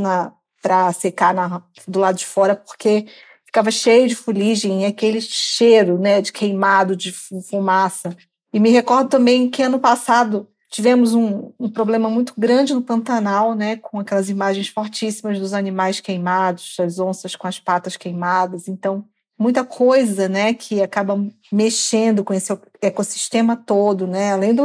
para 0.60 0.92
secar 0.92 1.32
na, 1.32 1.62
do 1.86 2.00
lado 2.00 2.16
de 2.16 2.26
fora, 2.26 2.56
porque 2.56 3.06
ficava 3.46 3.70
cheio 3.70 4.08
de 4.08 4.16
fuligem 4.16 4.82
e 4.82 4.84
aquele 4.84 5.20
cheiro 5.20 5.96
né, 5.96 6.20
de 6.20 6.32
queimado, 6.32 6.96
de 6.96 7.12
fumaça. 7.48 8.16
E 8.52 8.58
me 8.58 8.70
recordo 8.70 9.08
também 9.08 9.48
que 9.48 9.62
ano 9.62 9.78
passado 9.78 10.48
Tivemos 10.74 11.14
um, 11.14 11.52
um, 11.56 11.70
problema 11.70 12.10
muito 12.10 12.34
grande 12.36 12.74
no 12.74 12.82
Pantanal, 12.82 13.54
né, 13.54 13.76
com 13.76 14.00
aquelas 14.00 14.28
imagens 14.28 14.66
fortíssimas 14.66 15.38
dos 15.38 15.52
animais 15.52 16.00
queimados, 16.00 16.74
as 16.80 16.98
onças 16.98 17.36
com 17.36 17.46
as 17.46 17.60
patas 17.60 17.96
queimadas. 17.96 18.66
Então, 18.66 19.04
muita 19.38 19.64
coisa, 19.64 20.28
né, 20.28 20.52
que 20.52 20.82
acaba 20.82 21.16
mexendo 21.52 22.24
com 22.24 22.34
esse 22.34 22.52
ecossistema 22.82 23.56
todo, 23.56 24.08
né, 24.08 24.32
além 24.32 24.52
do, 24.52 24.64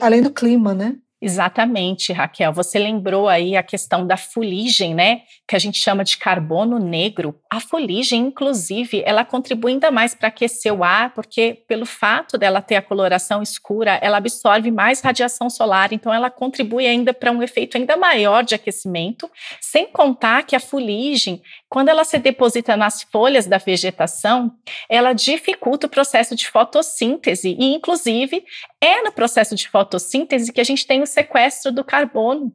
além 0.00 0.22
do 0.22 0.30
clima, 0.30 0.72
né. 0.72 0.96
Exatamente, 1.22 2.14
Raquel. 2.14 2.50
Você 2.54 2.78
lembrou 2.78 3.28
aí 3.28 3.54
a 3.54 3.62
questão 3.62 4.06
da 4.06 4.16
fuligem, 4.16 4.94
né? 4.94 5.20
Que 5.46 5.54
a 5.54 5.58
gente 5.58 5.78
chama 5.78 6.02
de 6.02 6.16
carbono 6.16 6.78
negro. 6.78 7.38
A 7.52 7.60
fuligem, 7.60 8.22
inclusive, 8.22 9.02
ela 9.04 9.22
contribui 9.22 9.72
ainda 9.72 9.90
mais 9.90 10.14
para 10.14 10.28
aquecer 10.28 10.72
o 10.72 10.82
ar, 10.82 11.12
porque 11.12 11.62
pelo 11.68 11.84
fato 11.84 12.38
dela 12.38 12.62
ter 12.62 12.76
a 12.76 12.82
coloração 12.82 13.42
escura, 13.42 13.98
ela 14.00 14.16
absorve 14.16 14.70
mais 14.70 15.02
radiação 15.02 15.50
solar, 15.50 15.92
então 15.92 16.12
ela 16.12 16.30
contribui 16.30 16.86
ainda 16.86 17.12
para 17.12 17.30
um 17.30 17.42
efeito 17.42 17.76
ainda 17.76 17.98
maior 17.98 18.42
de 18.42 18.54
aquecimento, 18.54 19.30
sem 19.60 19.86
contar 19.92 20.44
que 20.44 20.56
a 20.56 20.60
fuligem, 20.60 21.42
quando 21.68 21.90
ela 21.90 22.04
se 22.04 22.18
deposita 22.18 22.78
nas 22.78 23.02
folhas 23.02 23.46
da 23.46 23.58
vegetação, 23.58 24.52
ela 24.88 25.12
dificulta 25.12 25.86
o 25.86 25.90
processo 25.90 26.34
de 26.34 26.48
fotossíntese 26.48 27.54
e, 27.58 27.74
inclusive, 27.74 28.42
é 28.80 29.02
no 29.02 29.12
processo 29.12 29.54
de 29.54 29.68
fotossíntese 29.68 30.50
que 30.50 30.60
a 30.60 30.64
gente 30.64 30.86
tem 30.86 31.02
o 31.02 31.09
sequestro 31.10 31.72
do 31.72 31.84
carbono. 31.84 32.52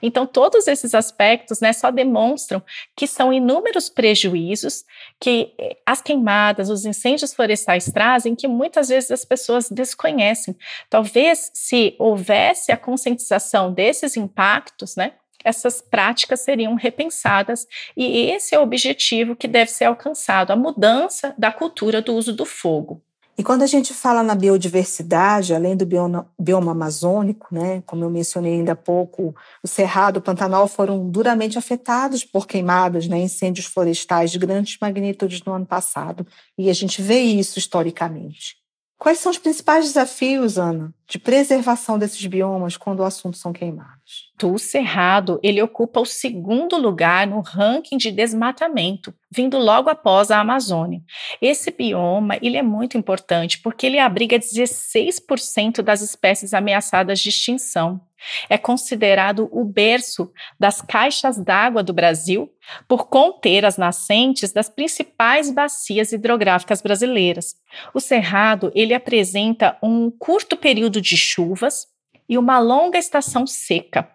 Então, 0.00 0.26
todos 0.26 0.66
esses 0.66 0.94
aspectos 0.94 1.60
né, 1.60 1.72
só 1.72 1.90
demonstram 1.90 2.62
que 2.96 3.06
são 3.06 3.32
inúmeros 3.32 3.88
prejuízos 3.88 4.84
que 5.20 5.54
eh, 5.58 5.76
as 5.84 6.00
queimadas, 6.00 6.70
os 6.70 6.84
incêndios 6.84 7.34
florestais 7.34 7.86
trazem, 7.86 8.34
que 8.34 8.46
muitas 8.46 8.88
vezes 8.88 9.10
as 9.10 9.24
pessoas 9.24 9.68
desconhecem. 9.70 10.56
Talvez, 10.88 11.50
se 11.54 11.96
houvesse 11.98 12.70
a 12.70 12.76
conscientização 12.76 13.72
desses 13.72 14.16
impactos, 14.16 14.94
né, 14.94 15.14
essas 15.44 15.80
práticas 15.80 16.40
seriam 16.40 16.74
repensadas 16.74 17.66
e 17.96 18.30
esse 18.30 18.54
é 18.54 18.58
o 18.58 18.62
objetivo 18.62 19.34
que 19.34 19.48
deve 19.48 19.70
ser 19.70 19.86
alcançado, 19.86 20.52
a 20.52 20.56
mudança 20.56 21.34
da 21.36 21.50
cultura 21.50 22.00
do 22.00 22.14
uso 22.14 22.32
do 22.32 22.44
fogo. 22.44 23.02
E 23.36 23.42
quando 23.42 23.62
a 23.62 23.66
gente 23.66 23.94
fala 23.94 24.22
na 24.22 24.34
biodiversidade, 24.34 25.54
além 25.54 25.74
do 25.74 25.86
bioma, 25.86 26.30
bioma 26.38 26.72
amazônico, 26.72 27.48
né, 27.50 27.82
como 27.86 28.04
eu 28.04 28.10
mencionei 28.10 28.54
ainda 28.54 28.72
há 28.72 28.76
pouco, 28.76 29.34
o 29.62 29.68
Cerrado 29.68 30.18
o 30.18 30.22
Pantanal 30.22 30.68
foram 30.68 31.08
duramente 31.08 31.58
afetados 31.58 32.24
por 32.24 32.46
queimadas, 32.46 33.08
né, 33.08 33.18
incêndios 33.18 33.66
florestais 33.66 34.30
de 34.30 34.38
grandes 34.38 34.76
magnitudes 34.80 35.42
no 35.44 35.54
ano 35.54 35.66
passado. 35.66 36.26
E 36.58 36.68
a 36.68 36.74
gente 36.74 37.00
vê 37.00 37.20
isso 37.20 37.58
historicamente. 37.58 38.61
Quais 39.02 39.18
são 39.18 39.32
os 39.32 39.38
principais 39.38 39.86
desafios, 39.86 40.56
Ana, 40.56 40.94
de 41.08 41.18
preservação 41.18 41.98
desses 41.98 42.24
biomas 42.24 42.76
quando 42.76 43.00
o 43.00 43.04
assunto 43.04 43.36
são 43.36 43.52
queimados? 43.52 44.30
O 44.40 44.58
Cerrado, 44.58 45.40
ele 45.42 45.60
ocupa 45.60 45.98
o 45.98 46.06
segundo 46.06 46.76
lugar 46.76 47.26
no 47.26 47.40
ranking 47.40 47.96
de 47.96 48.12
desmatamento, 48.12 49.12
vindo 49.28 49.58
logo 49.58 49.90
após 49.90 50.30
a 50.30 50.38
Amazônia. 50.38 51.02
Esse 51.40 51.72
bioma, 51.72 52.38
ele 52.40 52.56
é 52.56 52.62
muito 52.62 52.96
importante 52.96 53.58
porque 53.60 53.86
ele 53.86 53.98
abriga 53.98 54.38
16% 54.38 55.82
das 55.82 56.00
espécies 56.00 56.54
ameaçadas 56.54 57.18
de 57.18 57.30
extinção. 57.30 58.00
É 58.48 58.56
considerado 58.58 59.48
o 59.52 59.64
berço 59.64 60.30
das 60.58 60.80
caixas 60.80 61.38
d'água 61.38 61.82
do 61.82 61.92
Brasil 61.92 62.50
por 62.86 63.08
conter 63.08 63.64
as 63.64 63.76
nascentes 63.76 64.52
das 64.52 64.68
principais 64.68 65.50
bacias 65.50 66.12
hidrográficas 66.12 66.80
brasileiras. 66.80 67.54
O 67.92 68.00
Cerrado, 68.00 68.70
ele 68.74 68.94
apresenta 68.94 69.76
um 69.82 70.10
curto 70.10 70.56
período 70.56 71.00
de 71.00 71.16
chuvas 71.16 71.86
e 72.28 72.38
uma 72.38 72.58
longa 72.58 72.98
estação 72.98 73.46
seca. 73.46 74.08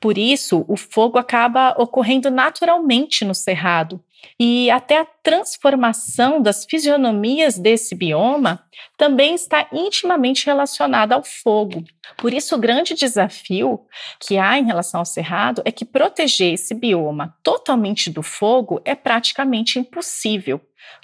Por 0.00 0.16
isso, 0.18 0.64
o 0.68 0.76
fogo 0.76 1.18
acaba 1.18 1.74
ocorrendo 1.78 2.30
naturalmente 2.30 3.24
no 3.24 3.34
cerrado, 3.34 4.02
e 4.38 4.70
até 4.70 4.98
a 5.00 5.06
transformação 5.22 6.40
das 6.40 6.64
fisionomias 6.64 7.58
desse 7.58 7.94
bioma 7.94 8.62
também 8.96 9.34
está 9.34 9.68
intimamente 9.72 10.46
relacionada 10.46 11.14
ao 11.14 11.22
fogo. 11.22 11.84
Por 12.16 12.32
isso, 12.32 12.54
o 12.54 12.58
grande 12.58 12.94
desafio 12.94 13.80
que 14.20 14.36
há 14.36 14.58
em 14.58 14.64
relação 14.64 15.00
ao 15.00 15.06
cerrado 15.06 15.62
é 15.64 15.72
que 15.72 15.84
proteger 15.84 16.54
esse 16.54 16.74
bioma 16.74 17.36
totalmente 17.42 18.10
do 18.10 18.22
fogo 18.22 18.80
é 18.84 18.94
praticamente 18.94 19.78
impossível. 19.78 20.60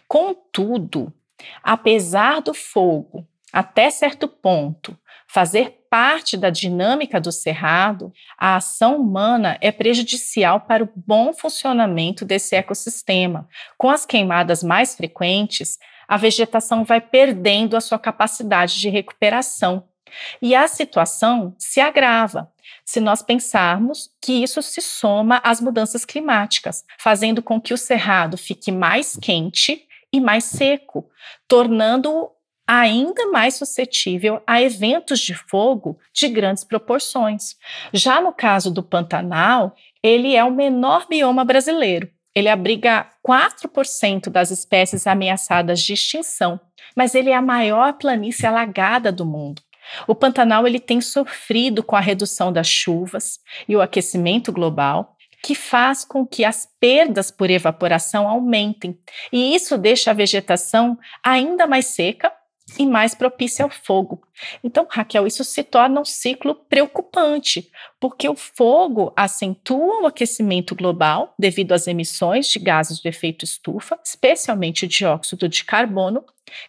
Contudo, 0.09 1.13
apesar 1.63 2.41
do 2.41 2.53
fogo, 2.53 3.27
até 3.53 3.91
certo 3.91 4.27
ponto, 4.27 4.97
fazer 5.33 5.79
parte 5.89 6.37
da 6.37 6.51
dinâmica 6.51 7.19
do 7.19 7.33
cerrado, 7.33 8.13
a 8.37 8.57
ação 8.57 9.01
humana 9.01 9.57
é 9.63 9.73
prejudicial 9.73 10.61
para 10.61 10.85
o 10.85 10.89
bom 10.95 11.33
funcionamento 11.33 12.23
desse 12.23 12.55
ecossistema. 12.55 13.49
Com 13.79 13.89
as 13.89 14.05
queimadas 14.05 14.63
mais 14.63 14.95
frequentes, 14.95 15.79
a 16.07 16.19
vegetação 16.19 16.85
vai 16.85 17.01
perdendo 17.01 17.79
a 17.79 17.81
sua 17.81 17.99
capacidade 17.99 18.79
de 18.79 18.91
recuperação. 18.91 19.89
E 20.43 20.55
a 20.55 20.69
situação 20.69 21.55
se 21.59 21.81
agrava 21.81 22.53
se 22.85 23.01
nós 23.01 23.23
pensarmos 23.23 24.11
que 24.21 24.43
isso 24.43 24.61
se 24.61 24.83
soma 24.83 25.41
às 25.43 25.63
mudanças 25.63 26.05
climáticas, 26.05 26.85
fazendo 26.99 27.43
com 27.43 27.59
que 27.59 27.73
o 27.73 27.79
cerrado 27.79 28.37
fique 28.37 28.71
mais 28.71 29.17
quente 29.17 29.87
e 30.13 30.21
mais 30.21 30.45
seco, 30.45 31.09
tornando-o 31.49 32.31
ainda 32.67 33.27
mais 33.31 33.55
suscetível 33.55 34.41
a 34.47 34.63
eventos 34.63 35.21
de 35.21 35.35
fogo 35.35 35.99
de 36.15 36.29
grandes 36.29 36.65
proporções. 36.65 37.57
Já 37.93 38.21
no 38.21 38.33
caso 38.33 38.71
do 38.71 38.83
Pantanal, 38.83 39.75
ele 40.03 40.35
é 40.35 40.45
o 40.45 40.51
menor 40.51 41.07
bioma 41.09 41.45
brasileiro. 41.45 42.11
Ele 42.35 42.49
abriga 42.49 43.11
4% 43.27 44.31
das 44.31 44.51
espécies 44.51 45.07
ameaçadas 45.07 45.81
de 45.81 45.93
extinção, 45.93 46.59
mas 46.97 47.15
ele 47.15 47.31
é 47.31 47.35
a 47.35 47.43
maior 47.43 47.93
planície 47.95 48.47
alagada 48.47 49.13
do 49.13 49.27
mundo. 49.27 49.61
O 50.07 50.15
Pantanal 50.15 50.67
ele 50.67 50.81
tem 50.81 51.01
sofrido 51.01 51.83
com 51.83 51.97
a 51.97 52.01
redução 52.01 52.53
das 52.53 52.69
chuvas 52.69 53.39
e 53.69 53.77
o 53.77 53.83
aquecimento 53.83 54.53
global, 54.53 55.17
que 55.43 55.55
faz 55.55 56.05
com 56.05 56.25
que 56.25 56.45
as 56.45 56.69
perdas 56.81 57.31
por 57.31 57.51
evaporação 57.51 58.29
aumentem, 58.29 58.97
e 59.33 59.55
isso 59.55 59.77
deixa 59.77 60.13
a 60.13 60.15
vegetação 60.15 60.97
ainda 61.23 61.67
mais 61.67 61.87
seca 61.87 62.33
e 62.79 62.87
mais 62.87 63.15
propícia 63.15 63.65
ao 63.65 63.71
fogo. 63.71 64.23
Então, 64.63 64.87
Raquel, 64.89 65.27
isso 65.27 65.45
se 65.45 65.63
torna 65.63 66.01
um 66.01 66.05
ciclo 66.05 66.55
preocupante, 66.55 67.71
porque 68.01 68.29
o 68.29 68.35
fogo 68.35 69.13
acentua 69.17 70.03
o 70.03 70.07
aquecimento 70.07 70.75
global 70.75 71.35
devido 71.39 71.73
às 71.73 71.87
emissões 71.87 72.49
de 72.49 72.59
gases 72.59 72.99
de 72.99 73.09
efeito 73.09 73.45
estufa, 73.45 73.99
especialmente 74.05 74.85
o 74.85 74.89
dióxido 74.89 75.49
de 75.49 75.65
carbono, 75.65 76.25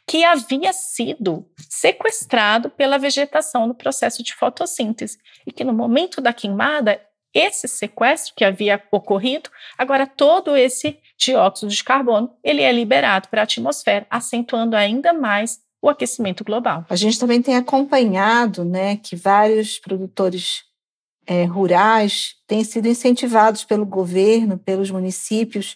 que 0.08 0.24
havia 0.24 0.72
sido 0.72 1.46
sequestrado 1.58 2.70
pela 2.70 2.98
vegetação 2.98 3.68
no 3.68 3.76
processo 3.76 4.24
de 4.24 4.34
fotossíntese 4.34 5.18
e 5.46 5.52
que 5.52 5.64
no 5.64 5.74
momento 5.74 6.22
da 6.22 6.32
queimada 6.32 7.02
esse 7.34 7.68
sequestro 7.68 8.34
que 8.36 8.46
havia 8.46 8.82
ocorrido, 8.92 9.50
agora 9.76 10.06
todo 10.06 10.56
esse 10.56 11.00
dióxido 11.18 11.70
de 11.70 11.84
carbono, 11.84 12.36
ele 12.44 12.62
é 12.62 12.72
liberado 12.72 13.28
para 13.28 13.42
a 13.42 13.44
atmosfera, 13.44 14.06
acentuando 14.10 14.76
ainda 14.76 15.14
mais 15.14 15.63
o 15.84 15.90
aquecimento 15.90 16.46
global. 16.46 16.86
A 16.90 16.96
gente 16.96 17.20
também 17.20 17.42
tem 17.42 17.58
acompanhado 17.58 18.64
né, 18.64 18.96
que 18.96 19.18
vários 19.18 19.78
produtores 19.78 20.64
é, 21.28 21.44
rurais 21.44 22.36
têm 22.48 22.64
sido 22.64 22.88
incentivados 22.88 23.66
pelo 23.66 23.86
governo, 23.86 24.58
pelos 24.58 24.90
municípios, 24.90 25.76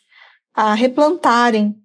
a 0.53 0.73
replantarem 0.73 1.75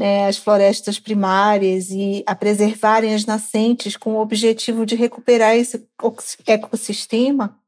né, 0.00 0.26
as 0.26 0.38
florestas 0.38 0.98
primárias 0.98 1.90
e 1.90 2.24
a 2.26 2.34
preservarem 2.34 3.14
as 3.14 3.26
nascentes 3.26 3.94
com 3.94 4.14
o 4.14 4.20
objetivo 4.22 4.86
de 4.86 4.96
recuperar 4.96 5.54
esse 5.54 5.86
ecossistema. 6.46 7.58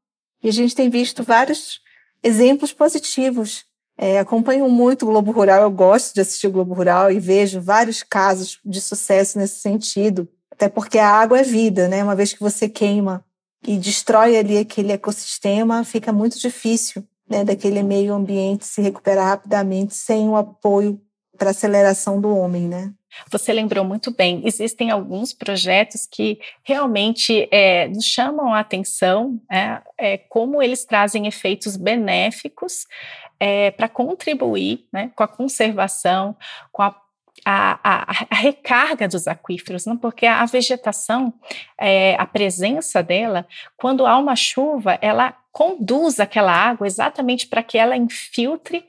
E 0.41 0.49
a 0.49 0.51
gente 0.51 0.73
tem 0.73 0.89
visto 0.89 1.21
vários 1.21 1.81
exemplos 2.23 2.73
positivos 2.73 3.63
é, 4.01 4.17
acompanho 4.17 4.69
muito 4.69 5.03
o 5.03 5.07
Globo 5.07 5.29
Rural, 5.33 5.63
eu 5.63 5.71
gosto 5.71 6.13
de 6.13 6.21
assistir 6.21 6.47
o 6.47 6.51
Globo 6.51 6.73
Rural 6.73 7.11
e 7.11 7.19
vejo 7.19 7.59
vários 7.59 8.01
casos 8.01 8.57
de 8.63 8.79
sucesso 8.79 9.37
nesse 9.37 9.59
sentido. 9.59 10.25
Até 10.49 10.69
porque 10.69 10.97
a 10.97 11.09
água 11.09 11.39
é 11.39 11.43
vida, 11.43 11.89
né? 11.89 12.01
Uma 12.01 12.15
vez 12.15 12.31
que 12.31 12.39
você 12.39 12.69
queima 12.69 13.25
e 13.67 13.77
destrói 13.77 14.37
ali 14.37 14.57
aquele 14.57 14.93
ecossistema, 14.93 15.83
fica 15.83 16.13
muito 16.13 16.39
difícil 16.39 17.03
né, 17.29 17.43
daquele 17.43 17.83
meio 17.83 18.13
ambiente 18.13 18.65
se 18.65 18.81
recuperar 18.81 19.27
rapidamente 19.27 19.93
sem 19.93 20.29
o 20.29 20.37
apoio 20.37 20.97
para 21.37 21.49
aceleração 21.49 22.21
do 22.21 22.33
homem, 22.33 22.69
né? 22.69 22.93
Você 23.29 23.51
lembrou 23.51 23.83
muito 23.83 24.11
bem, 24.11 24.43
existem 24.45 24.91
alguns 24.91 25.33
projetos 25.33 26.07
que 26.09 26.39
realmente 26.63 27.49
é, 27.51 27.87
nos 27.89 28.05
chamam 28.05 28.53
a 28.53 28.59
atenção, 28.59 29.41
é, 29.51 29.81
é, 29.97 30.17
como 30.17 30.61
eles 30.61 30.85
trazem 30.85 31.27
efeitos 31.27 31.75
benéficos 31.75 32.85
é, 33.39 33.71
para 33.71 33.87
contribuir 33.87 34.87
né, 34.91 35.11
com 35.15 35.23
a 35.23 35.27
conservação, 35.27 36.35
com 36.71 36.81
a 36.81 36.95
a, 37.45 37.79
a, 37.83 38.25
a, 38.29 38.35
recarga 38.35 39.07
dos 39.07 39.25
aquíferos, 39.25 39.85
não? 39.85 39.95
porque 39.95 40.25
a 40.25 40.45
vegetação, 40.45 41.33
é, 41.77 42.15
a 42.15 42.25
presença 42.25 43.01
dela, 43.01 43.47
quando 43.77 44.05
há 44.05 44.17
uma 44.17 44.35
chuva, 44.35 44.99
ela 45.01 45.33
conduz 45.51 46.19
aquela 46.19 46.51
água 46.51 46.85
exatamente 46.85 47.47
para 47.47 47.63
que 47.63 47.77
ela 47.77 47.95
infiltre 47.95 48.85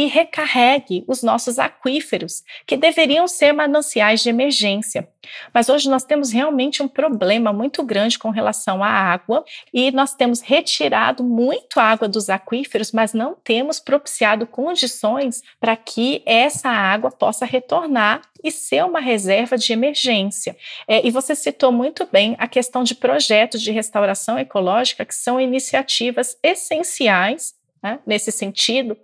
e 0.00 0.06
recarregue 0.06 1.04
os 1.06 1.22
nossos 1.22 1.58
aquíferos, 1.58 2.42
que 2.66 2.74
deveriam 2.74 3.28
ser 3.28 3.52
mananciais 3.52 4.22
de 4.22 4.30
emergência. 4.30 5.06
Mas 5.52 5.68
hoje 5.68 5.90
nós 5.90 6.04
temos 6.04 6.32
realmente 6.32 6.82
um 6.82 6.88
problema 6.88 7.52
muito 7.52 7.82
grande 7.82 8.18
com 8.18 8.30
relação 8.30 8.82
à 8.82 8.88
água 8.88 9.44
e 9.74 9.90
nós 9.90 10.14
temos 10.14 10.40
retirado 10.40 11.22
muito 11.22 11.78
água 11.78 12.08
dos 12.08 12.30
aquíferos, 12.30 12.92
mas 12.92 13.12
não 13.12 13.36
temos 13.44 13.78
propiciado 13.78 14.46
condições 14.46 15.42
para 15.60 15.76
que 15.76 16.22
essa 16.24 16.70
água 16.70 17.10
possa 17.10 17.44
retornar 17.44 18.22
e 18.42 18.50
ser 18.50 18.82
uma 18.86 19.00
reserva 19.00 19.58
de 19.58 19.70
emergência. 19.70 20.56
É, 20.88 21.06
e 21.06 21.10
você 21.10 21.34
citou 21.34 21.70
muito 21.70 22.08
bem 22.10 22.34
a 22.38 22.48
questão 22.48 22.82
de 22.82 22.94
projetos 22.94 23.60
de 23.60 23.70
restauração 23.70 24.38
ecológica, 24.38 25.04
que 25.04 25.14
são 25.14 25.38
iniciativas 25.38 26.38
essenciais 26.42 27.54
né, 27.82 27.98
nesse 28.06 28.32
sentido, 28.32 28.96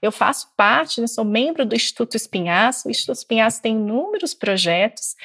eu 0.00 0.12
faço 0.12 0.48
parte, 0.56 1.00
né, 1.00 1.06
sou 1.06 1.24
membro 1.24 1.64
do 1.64 1.74
Instituto 1.74 2.16
Espinhaço. 2.16 2.88
O 2.88 2.90
Instituto 2.90 3.16
Espinhaço 3.16 3.62
tem 3.62 3.74
inúmeros 3.74 4.34
projetos 4.34 5.16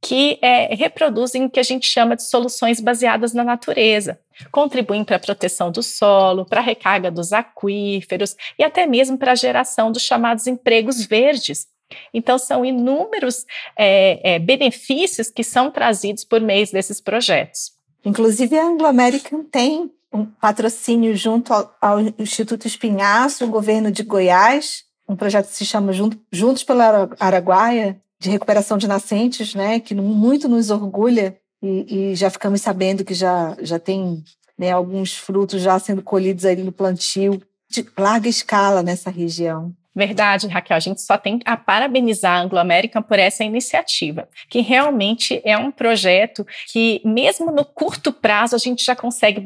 que 0.00 0.38
é, 0.42 0.74
reproduzem 0.74 1.44
o 1.44 1.50
que 1.50 1.58
a 1.58 1.62
gente 1.62 1.88
chama 1.88 2.14
de 2.14 2.24
soluções 2.24 2.78
baseadas 2.78 3.32
na 3.32 3.42
natureza, 3.42 4.20
contribuem 4.52 5.02
para 5.02 5.16
a 5.16 5.20
proteção 5.20 5.70
do 5.70 5.82
solo, 5.82 6.44
para 6.44 6.60
a 6.60 6.64
recarga 6.64 7.10
dos 7.10 7.32
aquíferos 7.32 8.36
e 8.58 8.62
até 8.62 8.86
mesmo 8.86 9.16
para 9.16 9.32
a 9.32 9.36
geração 9.36 9.90
dos 9.90 10.02
chamados 10.02 10.46
empregos 10.46 11.04
verdes. 11.06 11.66
Então, 12.12 12.38
são 12.38 12.64
inúmeros 12.64 13.46
é, 13.76 14.34
é, 14.34 14.38
benefícios 14.38 15.30
que 15.30 15.44
são 15.44 15.70
trazidos 15.70 16.24
por 16.24 16.40
meio 16.40 16.70
desses 16.70 17.00
projetos. 17.00 17.72
Inclusive, 18.04 18.58
a 18.58 18.66
Anglo 18.66 18.86
American 18.86 19.44
tem 19.44 19.90
um 20.14 20.24
patrocínio 20.24 21.16
junto 21.16 21.52
ao, 21.52 21.76
ao, 21.80 22.00
Instituto 22.18 22.66
Espinhaço, 22.66 23.44
o 23.44 23.48
governo 23.48 23.90
de 23.90 24.04
Goiás, 24.04 24.84
um 25.08 25.16
projeto 25.16 25.48
que 25.48 25.56
se 25.56 25.66
chama 25.66 25.92
Juntos 26.32 26.62
pela 26.62 27.10
Araguaia, 27.18 28.00
de 28.20 28.30
recuperação 28.30 28.78
de 28.78 28.86
nascentes, 28.86 29.54
né, 29.54 29.80
que 29.80 29.94
muito 29.94 30.48
nos 30.48 30.70
orgulha 30.70 31.36
e, 31.60 32.12
e 32.12 32.14
já 32.14 32.30
ficamos 32.30 32.60
sabendo 32.60 33.04
que 33.04 33.12
já, 33.12 33.56
já 33.60 33.78
tem 33.78 34.22
né, 34.56 34.70
alguns 34.70 35.14
frutos 35.14 35.60
já 35.60 35.78
sendo 35.78 36.00
colhidos 36.00 36.44
ali 36.44 36.62
no 36.62 36.72
plantio 36.72 37.42
de 37.68 37.84
larga 37.98 38.28
escala 38.28 38.82
nessa 38.82 39.10
região. 39.10 39.74
Verdade, 39.94 40.48
Raquel. 40.48 40.76
A 40.76 40.80
gente 40.80 41.00
só 41.00 41.16
tem 41.16 41.38
a 41.44 41.56
parabenizar 41.56 42.32
a 42.32 42.40
Anglo 42.40 42.58
American 42.58 43.00
por 43.00 43.18
essa 43.18 43.44
iniciativa, 43.44 44.28
que 44.48 44.60
realmente 44.60 45.40
é 45.44 45.56
um 45.56 45.70
projeto 45.70 46.44
que, 46.72 47.00
mesmo 47.04 47.52
no 47.52 47.64
curto 47.64 48.12
prazo, 48.12 48.56
a 48.56 48.58
gente 48.58 48.84
já 48.84 48.96
consegue 48.96 49.40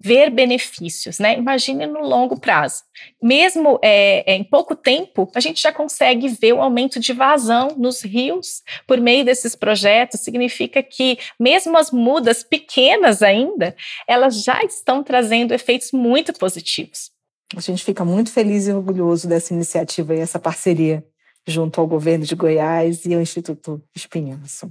ver 0.00 0.30
benefícios, 0.30 1.18
né? 1.18 1.36
Imagine 1.36 1.86
no 1.86 2.00
longo 2.00 2.40
prazo. 2.40 2.82
Mesmo 3.22 3.78
é, 3.82 4.32
é, 4.32 4.36
em 4.36 4.44
pouco 4.44 4.74
tempo, 4.74 5.30
a 5.34 5.40
gente 5.40 5.60
já 5.60 5.72
consegue 5.72 6.28
ver 6.28 6.54
o 6.54 6.62
aumento 6.62 6.98
de 6.98 7.12
vazão 7.12 7.74
nos 7.76 8.02
rios 8.02 8.62
por 8.86 8.98
meio 8.98 9.24
desses 9.24 9.54
projetos. 9.54 10.20
Significa 10.20 10.82
que, 10.82 11.18
mesmo 11.38 11.76
as 11.76 11.90
mudas 11.90 12.42
pequenas 12.42 13.22
ainda, 13.22 13.76
elas 14.08 14.42
já 14.42 14.62
estão 14.62 15.02
trazendo 15.02 15.52
efeitos 15.52 15.92
muito 15.92 16.32
positivos. 16.32 17.10
A 17.56 17.60
gente 17.60 17.84
fica 17.84 18.04
muito 18.04 18.30
feliz 18.30 18.68
e 18.68 18.72
orgulhoso 18.72 19.26
dessa 19.26 19.52
iniciativa 19.52 20.14
e 20.14 20.20
essa 20.20 20.38
parceria 20.38 21.04
junto 21.46 21.80
ao 21.80 21.86
governo 21.86 22.24
de 22.24 22.34
Goiás 22.34 23.04
e 23.04 23.14
ao 23.14 23.20
Instituto 23.20 23.82
Espinhaço. 23.94 24.70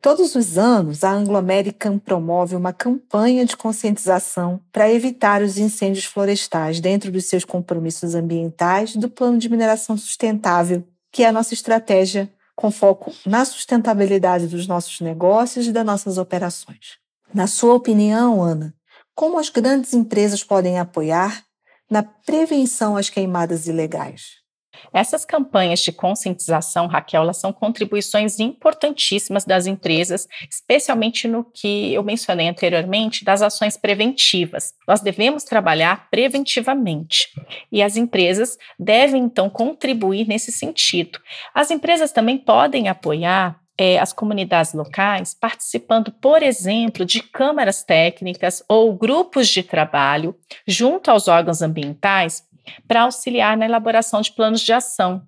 Todos 0.00 0.34
os 0.34 0.58
anos, 0.58 1.02
a 1.02 1.10
Anglo 1.10 1.36
American 1.36 1.98
promove 1.98 2.54
uma 2.54 2.74
campanha 2.74 3.44
de 3.46 3.56
conscientização 3.56 4.60
para 4.70 4.92
evitar 4.92 5.40
os 5.40 5.56
incêndios 5.56 6.04
florestais 6.04 6.78
dentro 6.78 7.10
dos 7.10 7.24
seus 7.24 7.42
compromissos 7.42 8.14
ambientais 8.14 8.94
do 8.94 9.08
Plano 9.08 9.38
de 9.38 9.48
Mineração 9.48 9.96
Sustentável, 9.96 10.86
que 11.10 11.22
é 11.22 11.28
a 11.28 11.32
nossa 11.32 11.54
estratégia 11.54 12.30
com 12.54 12.70
foco 12.70 13.12
na 13.24 13.46
sustentabilidade 13.46 14.46
dos 14.46 14.66
nossos 14.66 15.00
negócios 15.00 15.66
e 15.66 15.72
das 15.72 15.86
nossas 15.86 16.18
operações. 16.18 16.98
Na 17.32 17.46
sua 17.46 17.72
opinião, 17.72 18.42
Ana, 18.42 18.74
como 19.14 19.38
as 19.38 19.48
grandes 19.48 19.94
empresas 19.94 20.44
podem 20.44 20.78
apoiar 20.78 21.43
na 21.90 22.02
prevenção 22.02 22.96
às 22.96 23.10
queimadas 23.10 23.66
ilegais. 23.66 24.44
Essas 24.92 25.24
campanhas 25.24 25.80
de 25.80 25.92
conscientização, 25.92 26.86
Raquel, 26.86 27.22
elas 27.22 27.38
são 27.38 27.52
contribuições 27.52 28.38
importantíssimas 28.38 29.44
das 29.44 29.66
empresas, 29.66 30.26
especialmente 30.50 31.28
no 31.28 31.44
que 31.44 31.92
eu 31.92 32.02
mencionei 32.02 32.48
anteriormente, 32.48 33.24
das 33.24 33.42
ações 33.42 33.76
preventivas. 33.76 34.72
Nós 34.86 35.00
devemos 35.00 35.44
trabalhar 35.44 36.08
preventivamente 36.10 37.28
e 37.70 37.82
as 37.82 37.96
empresas 37.96 38.58
devem 38.78 39.22
então 39.22 39.48
contribuir 39.48 40.26
nesse 40.26 40.52
sentido. 40.52 41.18
As 41.54 41.70
empresas 41.70 42.12
também 42.12 42.38
podem 42.38 42.88
apoiar 42.88 43.63
é, 43.78 43.98
as 43.98 44.12
comunidades 44.12 44.72
locais 44.72 45.34
participando, 45.34 46.12
por 46.12 46.42
exemplo, 46.42 47.04
de 47.04 47.22
câmaras 47.22 47.82
técnicas 47.82 48.62
ou 48.68 48.94
grupos 48.94 49.48
de 49.48 49.62
trabalho 49.62 50.36
junto 50.66 51.10
aos 51.10 51.28
órgãos 51.28 51.62
ambientais 51.62 52.44
para 52.86 53.02
auxiliar 53.02 53.56
na 53.56 53.66
elaboração 53.66 54.20
de 54.20 54.32
planos 54.32 54.60
de 54.60 54.72
ação. 54.72 55.22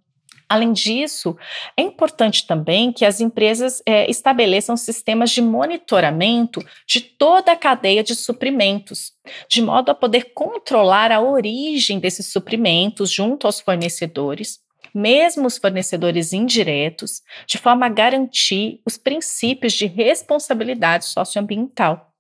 Além 0.48 0.72
disso, 0.72 1.36
é 1.76 1.82
importante 1.82 2.46
também 2.46 2.92
que 2.92 3.04
as 3.04 3.20
empresas 3.20 3.82
é, 3.84 4.08
estabeleçam 4.08 4.76
sistemas 4.76 5.30
de 5.30 5.42
monitoramento 5.42 6.64
de 6.86 7.00
toda 7.00 7.50
a 7.50 7.56
cadeia 7.56 8.04
de 8.04 8.14
suprimentos, 8.14 9.12
de 9.48 9.60
modo 9.60 9.90
a 9.90 9.94
poder 9.94 10.30
controlar 10.34 11.10
a 11.10 11.20
origem 11.20 11.98
desses 11.98 12.30
suprimentos 12.30 13.10
junto 13.10 13.48
aos 13.48 13.58
fornecedores 13.58 14.60
mesmo 14.96 15.46
os 15.46 15.58
fornecedores 15.58 16.32
indiretos, 16.32 17.22
de 17.46 17.58
forma 17.58 17.84
a 17.84 17.90
garantir 17.90 18.80
os 18.86 18.96
princípios 18.96 19.74
de 19.74 19.84
responsabilidade 19.84 21.04
socioambiental. 21.04 22.10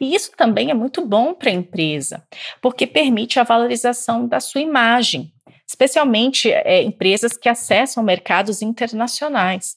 E 0.00 0.14
isso 0.14 0.32
também 0.34 0.70
é 0.70 0.74
muito 0.74 1.04
bom 1.04 1.34
para 1.34 1.50
a 1.50 1.54
empresa, 1.54 2.24
porque 2.62 2.86
permite 2.86 3.38
a 3.38 3.44
valorização 3.44 4.26
da 4.26 4.40
sua 4.40 4.62
imagem, 4.62 5.30
especialmente 5.68 6.50
é, 6.50 6.82
empresas 6.82 7.36
que 7.36 7.48
acessam 7.48 8.02
mercados 8.02 8.62
internacionais. 8.62 9.76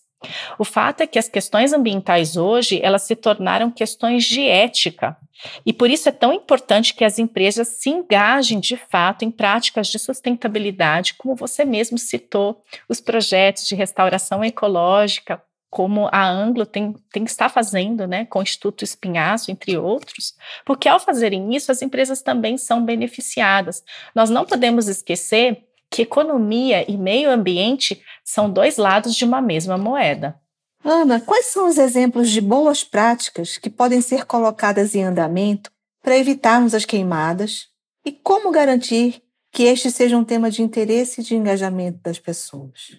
O 0.58 0.64
fato 0.64 1.02
é 1.02 1.08
que 1.08 1.20
as 1.20 1.30
questões 1.30 1.74
ambientais 1.74 2.38
hoje, 2.38 2.80
elas 2.84 3.04
se 3.04 3.16
tornaram 3.16 3.72
questões 3.72 4.26
de 4.26 4.46
ética. 4.48 5.18
E 5.66 5.72
por 5.72 5.90
isso 5.90 6.10
é 6.10 6.12
tão 6.12 6.34
importante 6.34 6.94
que 6.94 7.04
as 7.06 7.20
empresas 7.20 7.68
se 7.68 7.90
engajem 7.90 8.60
de 8.60 8.76
fato 8.76 9.24
em 9.24 9.32
práticas 9.32 9.88
de 9.88 10.00
sustentabilidade, 10.00 11.14
como 11.16 11.36
você 11.36 11.64
mesmo 11.64 11.98
citou, 11.98 12.64
os 12.88 13.00
projetos 13.00 13.68
de 13.68 13.76
restauração 13.76 14.44
ecológica, 14.44 15.42
como 15.70 16.10
a 16.12 16.28
Anglo 16.28 16.66
tem, 16.66 16.96
tem 17.12 17.24
que 17.24 17.30
estar 17.30 17.48
fazendo, 17.48 18.08
né, 18.08 18.26
com 18.26 18.40
o 18.40 18.42
Instituto 18.42 18.84
Espinhaço, 18.84 19.52
entre 19.52 19.78
outros, 19.78 20.34
porque 20.66 20.90
ao 20.90 21.00
fazerem 21.00 21.56
isso, 21.56 21.72
as 21.72 21.82
empresas 21.82 22.22
também 22.22 22.58
são 22.58 22.84
beneficiadas. 22.84 23.84
Nós 24.16 24.30
não 24.30 24.46
podemos 24.46 24.88
esquecer 24.88 25.64
que 25.92 26.04
economia 26.04 26.90
e 26.90 26.98
meio 26.98 27.32
ambiente 27.32 28.02
são 28.24 28.50
dois 28.50 28.78
lados 28.78 29.16
de 29.16 29.26
uma 29.26 29.42
mesma 29.42 29.78
moeda. 29.78 30.39
Ana, 30.84 31.20
quais 31.20 31.48
são 31.48 31.68
os 31.68 31.78
exemplos 31.78 32.30
de 32.30 32.40
boas 32.40 32.84
práticas 32.84 33.58
que 33.58 33.70
podem 33.70 34.02
ser 34.02 34.26
colocadas 34.26 34.96
em 34.96 35.04
andamento 35.04 35.70
para 36.02 36.18
evitarmos 36.18 36.74
as 36.74 36.86
queimadas 36.86 37.68
e 38.06 38.12
como 38.12 38.52
garantir 38.52 39.22
que 39.52 39.64
este 39.64 39.92
seja 39.92 40.18
um 40.18 40.24
tema 40.24 40.50
de 40.50 40.62
interesse 40.62 41.22
e 41.22 41.24
de 41.24 41.36
engajamento 41.36 42.00
das 42.02 42.18
pessoas? 42.18 42.98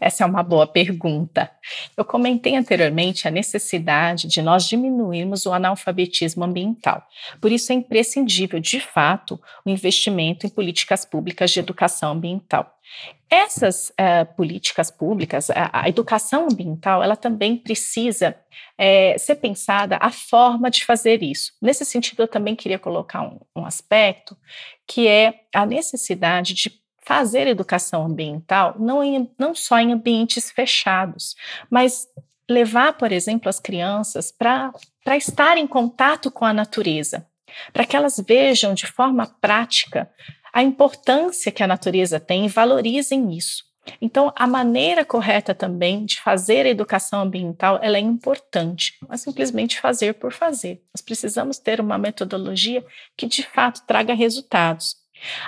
Essa 0.00 0.24
é 0.24 0.26
uma 0.26 0.42
boa 0.42 0.66
pergunta. 0.66 1.50
Eu 1.96 2.04
comentei 2.04 2.56
anteriormente 2.56 3.26
a 3.26 3.30
necessidade 3.30 4.26
de 4.26 4.42
nós 4.42 4.64
diminuirmos 4.64 5.46
o 5.46 5.52
analfabetismo 5.52 6.44
ambiental. 6.44 7.04
Por 7.40 7.50
isso 7.50 7.72
é 7.72 7.76
imprescindível, 7.76 8.60
de 8.60 8.80
fato, 8.80 9.40
o 9.64 9.70
investimento 9.70 10.46
em 10.46 10.50
políticas 10.50 11.04
públicas 11.04 11.50
de 11.50 11.60
educação 11.60 12.12
ambiental. 12.12 12.72
Essas 13.30 13.90
uh, 13.90 14.34
políticas 14.36 14.90
públicas, 14.90 15.50
a, 15.50 15.82
a, 15.82 15.88
educação 15.88 16.48
ambiental, 16.50 17.02
ela 17.02 17.16
também 17.16 17.56
precisa 17.56 18.34
é, 18.76 19.18
ser 19.18 19.36
pensada 19.36 19.98
a 20.00 20.10
forma 20.10 20.70
de 20.70 20.84
fazer 20.84 21.22
isso. 21.22 21.52
Nesse 21.60 21.84
sentido, 21.84 22.22
eu 22.22 22.28
também 22.28 22.56
queria 22.56 22.78
colocar 22.78 23.22
um, 23.22 23.38
um 23.54 23.66
aspecto 23.66 24.36
que 24.86 25.06
é 25.06 25.40
a 25.54 25.66
necessidade 25.66 26.54
de 26.54 26.80
fazer 27.08 27.46
educação 27.46 28.04
ambiental 28.04 28.76
não, 28.78 29.02
em, 29.02 29.30
não 29.38 29.54
só 29.54 29.78
em 29.78 29.92
ambientes 29.92 30.50
fechados, 30.50 31.34
mas 31.70 32.06
levar, 32.48 32.94
por 32.94 33.12
exemplo, 33.12 33.48
as 33.48 33.58
crianças 33.58 34.30
para 34.32 34.72
estar 35.16 35.56
em 35.56 35.66
contato 35.66 36.30
com 36.30 36.44
a 36.44 36.52
natureza, 36.52 37.26
para 37.72 37.84
que 37.84 37.96
elas 37.96 38.22
vejam 38.26 38.74
de 38.74 38.86
forma 38.86 39.26
prática 39.40 40.10
a 40.52 40.62
importância 40.62 41.52
que 41.52 41.62
a 41.62 41.66
natureza 41.66 42.18
tem 42.18 42.46
e 42.46 42.48
valorizem 42.48 43.36
isso. 43.36 43.68
Então, 44.00 44.32
a 44.36 44.46
maneira 44.46 45.04
correta 45.04 45.54
também 45.54 46.04
de 46.04 46.20
fazer 46.20 46.66
a 46.66 46.68
educação 46.68 47.22
ambiental 47.22 47.78
ela 47.82 47.96
é 47.96 48.00
importante, 48.00 48.94
não 49.02 49.14
é 49.14 49.16
simplesmente 49.16 49.80
fazer 49.80 50.14
por 50.14 50.32
fazer. 50.32 50.82
Nós 50.94 51.02
precisamos 51.02 51.58
ter 51.58 51.80
uma 51.80 51.96
metodologia 51.96 52.84
que 53.16 53.26
de 53.26 53.42
fato 53.42 53.82
traga 53.86 54.14
resultados. 54.14 54.96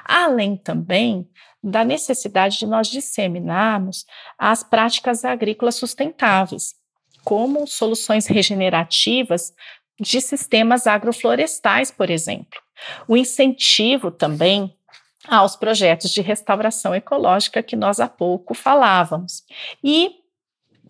Além 0.05 0.57
também 0.57 1.29
da 1.63 1.85
necessidade 1.85 2.59
de 2.59 2.67
nós 2.67 2.89
disseminarmos 2.89 4.07
as 4.39 4.63
práticas 4.63 5.25
agrícolas 5.25 5.75
sustentáveis, 5.75 6.75
como 7.23 7.67
soluções 7.67 8.27
regenerativas 8.27 9.53
de 10.01 10.21
sistemas 10.23 10.87
agroflorestais, 10.87 11.91
por 11.91 12.09
exemplo. 12.09 12.59
O 13.07 13.15
incentivo 13.15 14.11
também 14.11 14.75
aos 15.31 15.57
projetos 15.57 16.11
de 16.11 16.21
restauração 16.21 16.95
ecológica 16.95 17.63
que 17.63 17.77
nós 17.77 18.01
há 18.01 18.09
pouco 18.09 18.53
falávamos. 18.53 19.45
E 19.83 20.21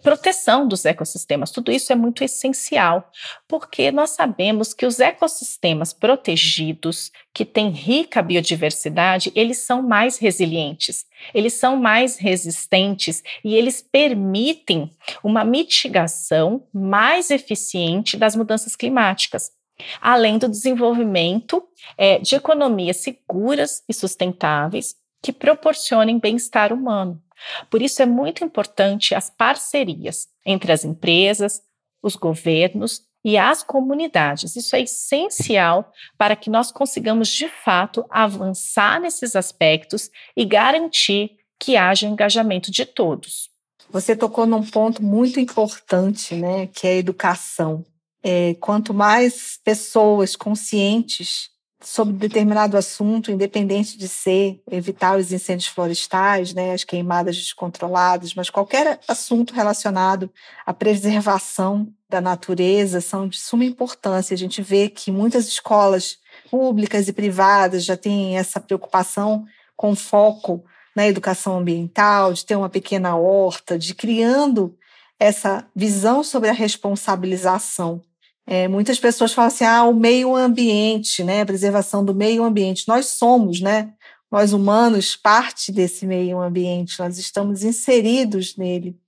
proteção 0.03 0.66
dos 0.66 0.85
ecossistemas. 0.85 1.50
Tudo 1.50 1.70
isso 1.70 1.92
é 1.92 1.96
muito 1.96 2.24
essencial, 2.24 3.11
porque 3.46 3.90
nós 3.92 4.11
sabemos 4.11 4.72
que 4.72 4.87
os 4.87 4.98
ecossistemas 4.98 5.92
protegidos, 5.92 7.11
que 7.33 7.44
têm 7.44 7.70
rica 7.70 8.22
biodiversidade, 8.22 9.31
eles 9.35 9.59
são 9.59 9.83
mais 9.83 10.18
resilientes, 10.18 11.05
eles 11.35 11.53
são 11.53 11.76
mais 11.76 12.16
resistentes 12.16 13.22
e 13.44 13.55
eles 13.55 13.83
permitem 13.83 14.90
uma 15.22 15.44
mitigação 15.44 16.66
mais 16.72 17.31
eficiente 17.31 18.16
das 18.16 18.35
mudanças 18.35 18.74
climáticas. 18.74 19.60
Além 20.01 20.38
do 20.38 20.49
desenvolvimento 20.49 21.62
é, 21.97 22.19
de 22.19 22.35
economias 22.35 22.99
seguras 22.99 23.83
e 23.88 23.95
sustentáveis 23.95 24.95
que 25.23 25.33
proporcionem 25.33 26.19
bem-estar 26.19 26.73
humano. 26.73 27.23
Por 27.71 27.83
isso 27.83 28.03
é 28.03 28.07
muito 28.07 28.45
importante 28.45 29.14
as 29.14 29.31
parcerias 29.31 30.29
entre 30.45 30.73
as 30.73 30.85
empresas, 30.85 31.62
os 32.03 32.16
governos 32.16 33.03
e 33.25 33.37
as 33.37 33.62
comunidades. 33.62 34.57
Isso 34.57 34.75
é 34.75 34.83
essencial 34.83 35.93
para 36.16 36.35
que 36.37 36.51
nós 36.51 36.73
consigamos, 36.73 37.29
de 37.29 37.49
fato, 37.49 38.05
avançar 38.09 39.01
nesses 39.01 39.37
aspectos 39.37 40.11
e 40.37 40.45
garantir 40.45 41.38
que 41.59 41.77
haja 41.77 42.07
engajamento 42.07 42.71
de 42.71 42.87
todos. 42.87 43.51
Você 43.90 44.16
tocou 44.16 44.47
num 44.47 44.64
ponto 44.64 45.03
muito 45.03 45.38
importante, 45.38 46.35
né, 46.35 46.69
que 46.69 46.87
é 46.87 46.93
a 46.93 46.97
educação. 46.97 47.85
É, 48.22 48.54
quanto 48.61 48.92
mais 48.92 49.59
pessoas 49.64 50.37
conscientes 50.37 51.50
sobre 51.83 52.14
determinado 52.14 52.76
assunto, 52.76 53.30
independente 53.30 53.96
de 53.96 54.06
ser 54.06 54.62
evitar 54.70 55.18
os 55.18 55.33
incêndios 55.33 55.68
florestais, 55.68 56.52
né, 56.52 56.72
as 56.72 56.85
queimadas 56.85 57.37
descontroladas, 57.37 58.35
mas 58.35 58.50
qualquer 58.50 59.00
assunto 59.09 59.54
relacionado 59.54 60.30
à 60.66 60.74
preservação 60.74 61.88
da 62.09 62.20
natureza 62.20 63.00
são 63.00 63.26
de 63.26 63.38
suma 63.38 63.64
importância. 63.64 64.35
A 64.35 64.38
gente 64.38 64.61
vê 64.61 64.88
que 64.88 65.11
muitas 65.11 65.48
escolas 65.48 66.18
públicas 66.50 67.09
e 67.09 67.12
privadas 67.12 67.85
já 67.85 67.96
têm 67.96 68.37
essa 68.37 68.61
preocupação 68.61 69.46
com 69.74 69.96
foco 69.96 70.62
na 70.94 71.09
educação 71.09 71.59
ambiental, 71.59 72.33
de 72.35 72.44
ter 72.44 72.56
uma 72.56 72.68
pequena 72.68 73.16
horta, 73.16 73.78
de 73.78 73.94
criando 73.94 74.76
essa 75.18 75.66
visão 75.74 76.22
sobre 76.22 76.50
a 76.50 76.52
responsabilização 76.52 78.02
é, 78.51 78.67
muitas 78.67 78.99
pessoas 78.99 79.33
falam 79.33 79.47
assim, 79.47 79.65
ah, 79.65 79.85
o 79.85 79.95
meio 79.95 80.35
ambiente, 80.35 81.23
né, 81.23 81.43
a 81.43 81.47
preservação 81.47 82.05
do 82.05 82.13
meio 82.13 82.43
ambiente. 82.43 82.89
Nós 82.89 83.07
somos, 83.07 83.61
né, 83.61 83.93
nós 84.29 84.53
humanos, 84.53 85.15
parte 85.15 85.71
desse 85.71 86.05
meio 86.05 86.41
ambiente, 86.41 86.99
nós 86.99 87.17
estamos 87.17 87.63
inseridos 87.63 88.57
nele. 88.57 88.99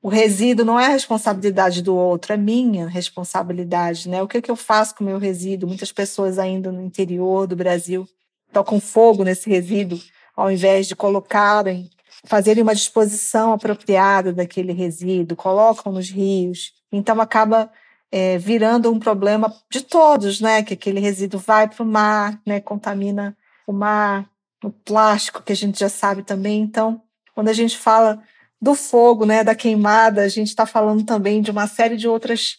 O 0.00 0.08
resíduo 0.08 0.64
não 0.64 0.78
é 0.78 0.86
a 0.86 0.90
responsabilidade 0.90 1.82
do 1.82 1.96
outro, 1.96 2.32
é 2.32 2.36
minha 2.36 2.86
responsabilidade, 2.86 4.08
né? 4.08 4.22
O 4.22 4.28
que, 4.28 4.38
é 4.38 4.40
que 4.42 4.50
eu 4.50 4.54
faço 4.54 4.94
com 4.94 5.02
o 5.02 5.06
meu 5.08 5.18
resíduo? 5.18 5.68
Muitas 5.68 5.90
pessoas 5.90 6.38
ainda 6.38 6.70
no 6.70 6.80
interior 6.80 7.48
do 7.48 7.56
Brasil 7.56 8.08
tocam 8.52 8.78
fogo 8.78 9.24
nesse 9.24 9.50
resíduo, 9.50 9.98
ao 10.36 10.48
invés 10.48 10.86
de 10.86 10.94
colocarem, 10.94 11.90
fazerem 12.24 12.62
uma 12.62 12.74
disposição 12.74 13.52
apropriada 13.52 14.32
daquele 14.32 14.72
resíduo, 14.72 15.36
colocam 15.36 15.92
nos 15.92 16.08
rios. 16.08 16.72
Então 16.92 17.20
acaba 17.20 17.68
é, 18.12 18.36
virando 18.36 18.92
um 18.92 18.98
problema 18.98 19.52
de 19.70 19.80
todos, 19.80 20.40
né? 20.40 20.62
Que 20.62 20.74
aquele 20.74 21.00
resíduo 21.00 21.40
vai 21.40 21.66
para 21.66 21.82
o 21.82 21.86
mar, 21.86 22.38
né? 22.46 22.60
Contamina 22.60 23.34
o 23.66 23.72
mar, 23.72 24.28
o 24.62 24.70
plástico, 24.70 25.42
que 25.42 25.52
a 25.52 25.56
gente 25.56 25.80
já 25.80 25.88
sabe 25.88 26.22
também. 26.22 26.60
Então, 26.60 27.02
quando 27.34 27.48
a 27.48 27.52
gente 27.52 27.78
fala 27.78 28.22
do 28.60 28.74
fogo, 28.74 29.26
né, 29.26 29.42
da 29.42 29.56
queimada, 29.56 30.22
a 30.22 30.28
gente 30.28 30.48
está 30.48 30.64
falando 30.64 31.04
também 31.04 31.42
de 31.42 31.50
uma 31.50 31.66
série 31.66 31.96
de 31.96 32.06
outras 32.06 32.58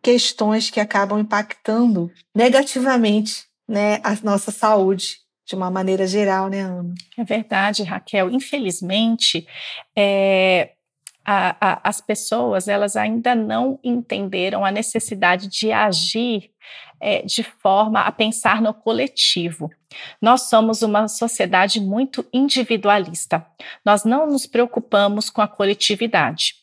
questões 0.00 0.70
que 0.70 0.78
acabam 0.78 1.18
impactando 1.18 2.10
negativamente, 2.34 3.46
né, 3.68 4.00
a 4.04 4.16
nossa 4.22 4.52
saúde 4.52 5.16
de 5.44 5.56
uma 5.56 5.68
maneira 5.68 6.06
geral, 6.06 6.48
né, 6.48 6.60
Ana? 6.60 6.94
É 7.18 7.24
verdade, 7.24 7.82
Raquel. 7.82 8.30
Infelizmente, 8.30 9.44
é, 9.96 10.70
a, 11.24 11.56
a, 11.60 11.80
as 11.88 12.00
pessoas 12.00 12.68
elas 12.68 12.96
ainda 12.96 13.34
não 13.34 13.78
entenderam 13.84 14.64
a 14.64 14.70
necessidade 14.70 15.48
de 15.48 15.70
agir 15.72 16.50
é, 17.00 17.22
de 17.22 17.42
forma 17.42 18.00
a 18.00 18.12
pensar 18.12 18.60
no 18.60 18.74
coletivo. 18.74 19.70
Nós 20.20 20.42
somos 20.42 20.82
uma 20.82 21.08
sociedade 21.08 21.80
muito 21.80 22.26
individualista. 22.32 23.44
Nós 23.84 24.04
não 24.04 24.26
nos 24.26 24.46
preocupamos 24.46 25.30
com 25.30 25.40
a 25.40 25.48
coletividade. 25.48 26.54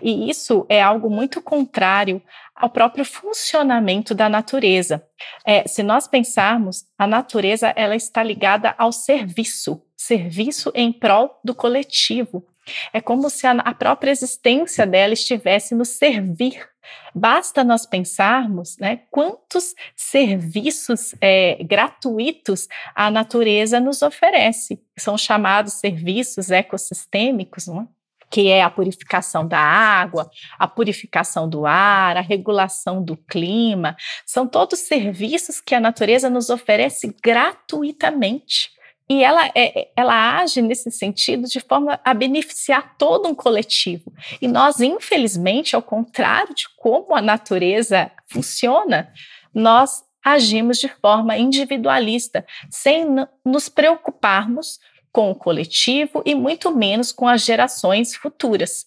E 0.00 0.28
isso 0.28 0.66
é 0.68 0.82
algo 0.82 1.08
muito 1.08 1.40
contrário 1.40 2.22
ao 2.54 2.68
próprio 2.68 3.04
funcionamento 3.04 4.14
da 4.14 4.28
natureza. 4.28 5.04
É, 5.44 5.66
se 5.66 5.82
nós 5.82 6.06
pensarmos, 6.06 6.84
a 6.98 7.06
natureza 7.06 7.72
ela 7.76 7.96
está 7.96 8.22
ligada 8.22 8.74
ao 8.76 8.92
serviço, 8.92 9.82
serviço 9.96 10.72
em 10.74 10.92
prol 10.92 11.40
do 11.44 11.54
coletivo. 11.54 12.44
É 12.92 13.00
como 13.00 13.28
se 13.28 13.46
a, 13.46 13.74
própria 13.74 14.10
existência 14.10 14.86
dela 14.86 15.12
estivesse 15.12 15.74
no 15.74 15.84
servir. 15.84 16.68
Basta 17.14 17.62
nós 17.62 17.86
pensarmos 17.86 18.76
né, 18.78 19.02
quantos 19.10 19.74
serviços 19.96 21.14
é, 21.20 21.62
gratuitos 21.62 22.68
a 22.94 23.10
natureza 23.10 23.78
nos 23.78 24.02
oferece. 24.02 24.80
São 24.98 25.16
chamados 25.16 25.74
serviços 25.74 26.50
ecossistêmicos, 26.50 27.66
não 27.66 27.82
é? 27.82 27.86
que 28.32 28.48
é 28.48 28.62
a 28.62 28.70
purificação 28.70 29.46
da 29.46 29.58
água, 29.58 30.30
a 30.58 30.66
purificação 30.66 31.46
do 31.46 31.66
ar, 31.66 32.16
a 32.16 32.22
regulação 32.22 33.04
do 33.04 33.14
clima. 33.14 33.94
São 34.24 34.48
todos 34.48 34.78
serviços 34.78 35.60
que 35.60 35.74
a 35.74 35.80
natureza 35.80 36.30
nos 36.30 36.48
oferece 36.48 37.14
gratuitamente. 37.22 38.70
E 39.12 39.22
ela, 39.22 39.46
é, 39.54 39.88
ela 39.94 40.38
age 40.38 40.62
nesse 40.62 40.90
sentido 40.90 41.46
de 41.46 41.60
forma 41.60 42.00
a 42.02 42.14
beneficiar 42.14 42.96
todo 42.96 43.28
um 43.28 43.34
coletivo. 43.34 44.10
E 44.40 44.48
nós, 44.48 44.80
infelizmente, 44.80 45.76
ao 45.76 45.82
contrário 45.82 46.54
de 46.54 46.64
como 46.78 47.14
a 47.14 47.20
natureza 47.20 48.10
funciona, 48.26 49.12
nós 49.54 50.02
agimos 50.24 50.78
de 50.78 50.88
forma 50.88 51.36
individualista, 51.36 52.46
sem 52.70 53.04
nos 53.44 53.68
preocuparmos 53.68 54.78
com 55.12 55.30
o 55.30 55.34
coletivo 55.34 56.22
e 56.24 56.34
muito 56.34 56.74
menos 56.74 57.12
com 57.12 57.28
as 57.28 57.44
gerações 57.44 58.14
futuras. 58.14 58.86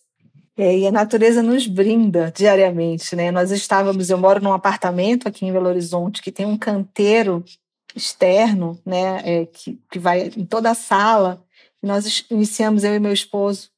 É, 0.57 0.75
e 0.75 0.87
a 0.87 0.91
natureza 0.91 1.43
nos 1.43 1.67
brinda 1.67 2.33
diariamente, 2.35 3.15
né? 3.15 3.29
Nós 3.29 3.51
estávamos, 3.51 4.09
eu 4.09 4.17
moro 4.17 4.41
num 4.41 4.53
apartamento 4.53 5.27
aqui 5.27 5.45
em 5.45 5.53
Belo 5.53 5.69
Horizonte 5.69 6.19
que 6.19 6.31
tem 6.31 6.47
um 6.47 6.57
canteiro 6.57 7.45
externo, 7.95 8.79
né, 8.85 9.21
é, 9.23 9.45
que, 9.45 9.79
que 9.91 9.99
vai 9.99 10.31
em 10.35 10.45
toda 10.45 10.71
a 10.71 10.75
sala. 10.75 11.43
Nós 11.81 12.25
iniciamos, 12.29 12.83
eu 12.83 12.93
e 12.93 12.99
meu 12.99 13.13
esposo 13.13 13.69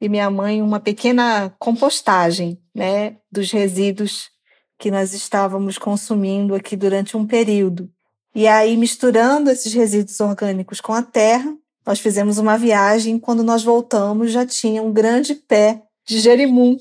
e 0.00 0.08
minha 0.08 0.30
mãe, 0.30 0.62
uma 0.62 0.80
pequena 0.80 1.54
compostagem 1.58 2.58
né, 2.74 3.16
dos 3.30 3.50
resíduos 3.50 4.30
que 4.78 4.90
nós 4.90 5.14
estávamos 5.14 5.78
consumindo 5.78 6.54
aqui 6.54 6.76
durante 6.76 7.16
um 7.16 7.26
período. 7.26 7.90
E 8.34 8.46
aí, 8.46 8.76
misturando 8.76 9.50
esses 9.50 9.72
resíduos 9.72 10.20
orgânicos 10.20 10.80
com 10.80 10.92
a 10.92 11.02
terra, 11.02 11.56
nós 11.86 11.98
fizemos 11.98 12.36
uma 12.36 12.58
viagem. 12.58 13.18
Quando 13.18 13.42
nós 13.42 13.62
voltamos, 13.62 14.30
já 14.30 14.44
tinha 14.44 14.82
um 14.82 14.92
grande 14.92 15.34
pé 15.34 15.82
de 16.06 16.18
jerimum 16.18 16.76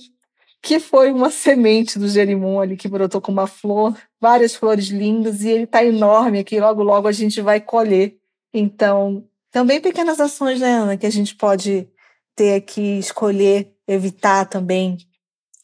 que 0.62 0.80
foi 0.80 1.12
uma 1.12 1.30
semente 1.32 1.98
do 1.98 2.08
gerimum 2.08 2.60
ali 2.60 2.76
que 2.76 2.90
brotou 2.90 3.22
com 3.22 3.32
uma 3.32 3.48
flor, 3.48 3.96
várias 4.26 4.56
flores 4.56 4.88
lindas, 4.88 5.44
e 5.44 5.50
ele 5.50 5.66
está 5.66 5.86
enorme 5.86 6.40
aqui, 6.40 6.60
logo, 6.60 6.82
logo 6.82 7.08
a 7.08 7.12
gente 7.12 7.42
vai 7.42 7.62
colher. 7.62 8.18
Então, 8.52 9.24
também 9.52 9.80
pequenas 9.80 10.20
ações, 10.20 10.60
né, 10.60 10.74
Ana, 10.74 10.98
que 10.98 11.06
a 11.06 11.12
gente 11.12 11.36
pode 11.36 11.88
ter 12.36 12.56
aqui, 12.56 12.98
escolher, 12.98 13.72
evitar 13.88 14.46
também, 14.46 14.98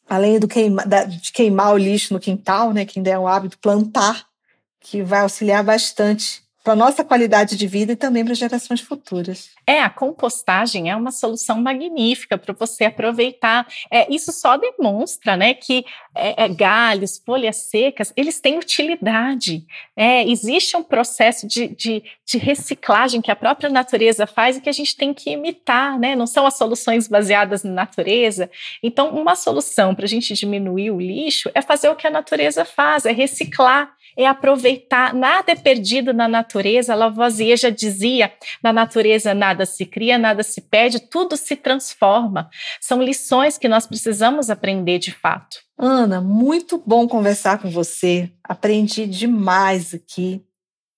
além 0.08 0.38
do 0.38 0.48
queima, 0.48 0.86
de 0.86 1.32
queimar 1.32 1.74
o 1.74 1.78
lixo 1.78 2.14
no 2.14 2.20
quintal, 2.20 2.72
né, 2.72 2.86
quem 2.86 3.02
der 3.02 3.18
o 3.18 3.28
hábito, 3.28 3.58
plantar, 3.58 4.28
que 4.80 5.02
vai 5.02 5.22
auxiliar 5.22 5.64
bastante 5.64 6.41
para 6.64 6.76
nossa 6.76 7.04
qualidade 7.04 7.58
de 7.58 7.66
vida 7.66 7.94
e 7.94 7.96
também 7.96 8.24
para 8.24 8.36
gerações 8.36 8.82
futuras. 8.82 9.50
É, 9.66 9.82
a 9.82 9.90
compostagem 9.90 10.90
é 10.92 10.96
uma 10.96 11.12
solução 11.12 11.60
magnífica 11.60 12.38
para 12.38 12.54
você 12.54 12.86
aproveitar. 12.86 13.68
É, 13.90 14.12
isso 14.14 14.32
só 14.32 14.58
demonstra, 14.58 15.36
né, 15.36 15.54
que 15.54 15.84
é, 16.14 16.46
é, 16.46 16.48
galhos, 16.50 17.22
folhas 17.26 17.58
secas, 17.58 18.14
eles 18.16 18.40
têm 18.40 18.60
utilidade. 18.60 19.66
É, 19.96 20.28
existe 20.30 20.78
um 20.78 20.84
processo 20.84 21.48
de, 21.48 21.68
de, 21.70 22.04
de, 22.26 22.38
reciclagem 22.38 23.22
que 23.22 23.32
a 23.32 23.36
própria 23.36 23.70
natureza 23.70 24.28
faz 24.28 24.58
e 24.58 24.62
que 24.62 24.70
a 24.70 24.74
gente 24.74 24.96
tem 24.96 25.14
que 25.14 25.32
imitar, 25.32 25.98
né? 26.00 26.16
Não 26.16 26.28
são 26.28 26.46
as 26.46 26.58
soluções 26.58 27.08
baseadas 27.08 27.64
na 27.64 27.72
natureza. 27.72 28.50
Então, 28.84 29.10
uma 29.10 29.36
solução 29.36 29.96
para 29.96 30.06
a 30.06 30.10
gente 30.10 30.34
diminuir 30.34 30.92
o 30.92 31.00
lixo 31.00 31.50
é 31.54 31.62
fazer 31.62 31.90
o 31.90 31.96
que 31.96 32.08
a 32.08 32.12
natureza 32.12 32.66
faz, 32.66 33.06
é 33.06 33.12
reciclar 33.12 33.96
é 34.16 34.26
aproveitar, 34.26 35.14
nada 35.14 35.52
é 35.52 35.56
perdido 35.56 36.14
na 36.14 36.28
natureza. 36.28 36.51
Lavoisier 36.96 37.58
já 37.58 37.70
dizia: 37.70 38.32
na 38.64 38.74
natureza 38.74 39.34
nada 39.34 39.66
se 39.66 39.86
cria, 39.86 40.18
nada 40.18 40.44
se 40.44 40.62
perde, 40.62 41.00
tudo 41.00 41.38
se 41.38 41.56
transforma. 41.56 42.50
São 42.80 43.02
lições 43.02 43.58
que 43.58 43.68
nós 43.68 43.88
precisamos 43.88 44.50
aprender 44.50 45.00
de 45.00 45.12
fato. 45.12 45.58
Ana, 45.78 46.22
muito 46.22 46.82
bom 46.86 47.08
conversar 47.08 47.60
com 47.60 47.70
você. 47.70 48.32
Aprendi 48.44 49.06
demais 49.08 49.94
aqui. 49.94 50.44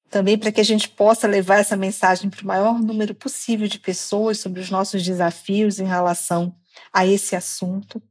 Também 0.09 0.37
para 0.37 0.51
que 0.51 0.61
a 0.61 0.65
gente 0.65 0.89
possa 0.89 1.27
levar 1.27 1.57
essa 1.57 1.75
mensagem 1.75 2.29
para 2.29 2.43
o 2.43 2.47
maior 2.47 2.79
número 2.79 3.15
possível 3.15 3.67
de 3.67 3.79
pessoas 3.79 4.39
sobre 4.39 4.59
os 4.59 4.69
nossos 4.69 5.03
desafios 5.03 5.79
em 5.79 5.85
relação 5.85 6.55
a 6.91 7.05
esse 7.05 7.35
assunto. 7.35 8.01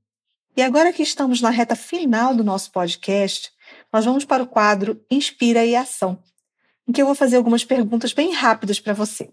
E 0.56 0.62
agora 0.62 0.92
que 0.92 1.02
estamos 1.02 1.40
na 1.40 1.50
reta 1.50 1.74
final 1.74 2.34
do 2.34 2.44
nosso 2.44 2.70
podcast, 2.72 3.50
nós 3.92 4.04
vamos 4.04 4.24
para 4.24 4.42
o 4.42 4.46
quadro 4.46 5.00
Inspira 5.10 5.64
e 5.64 5.74
Ação, 5.74 6.18
em 6.88 6.92
que 6.92 7.00
eu 7.00 7.06
vou 7.06 7.14
fazer 7.14 7.36
algumas 7.36 7.64
perguntas 7.64 8.12
bem 8.12 8.32
rápidas 8.32 8.80
para 8.80 8.92
você. 8.92 9.30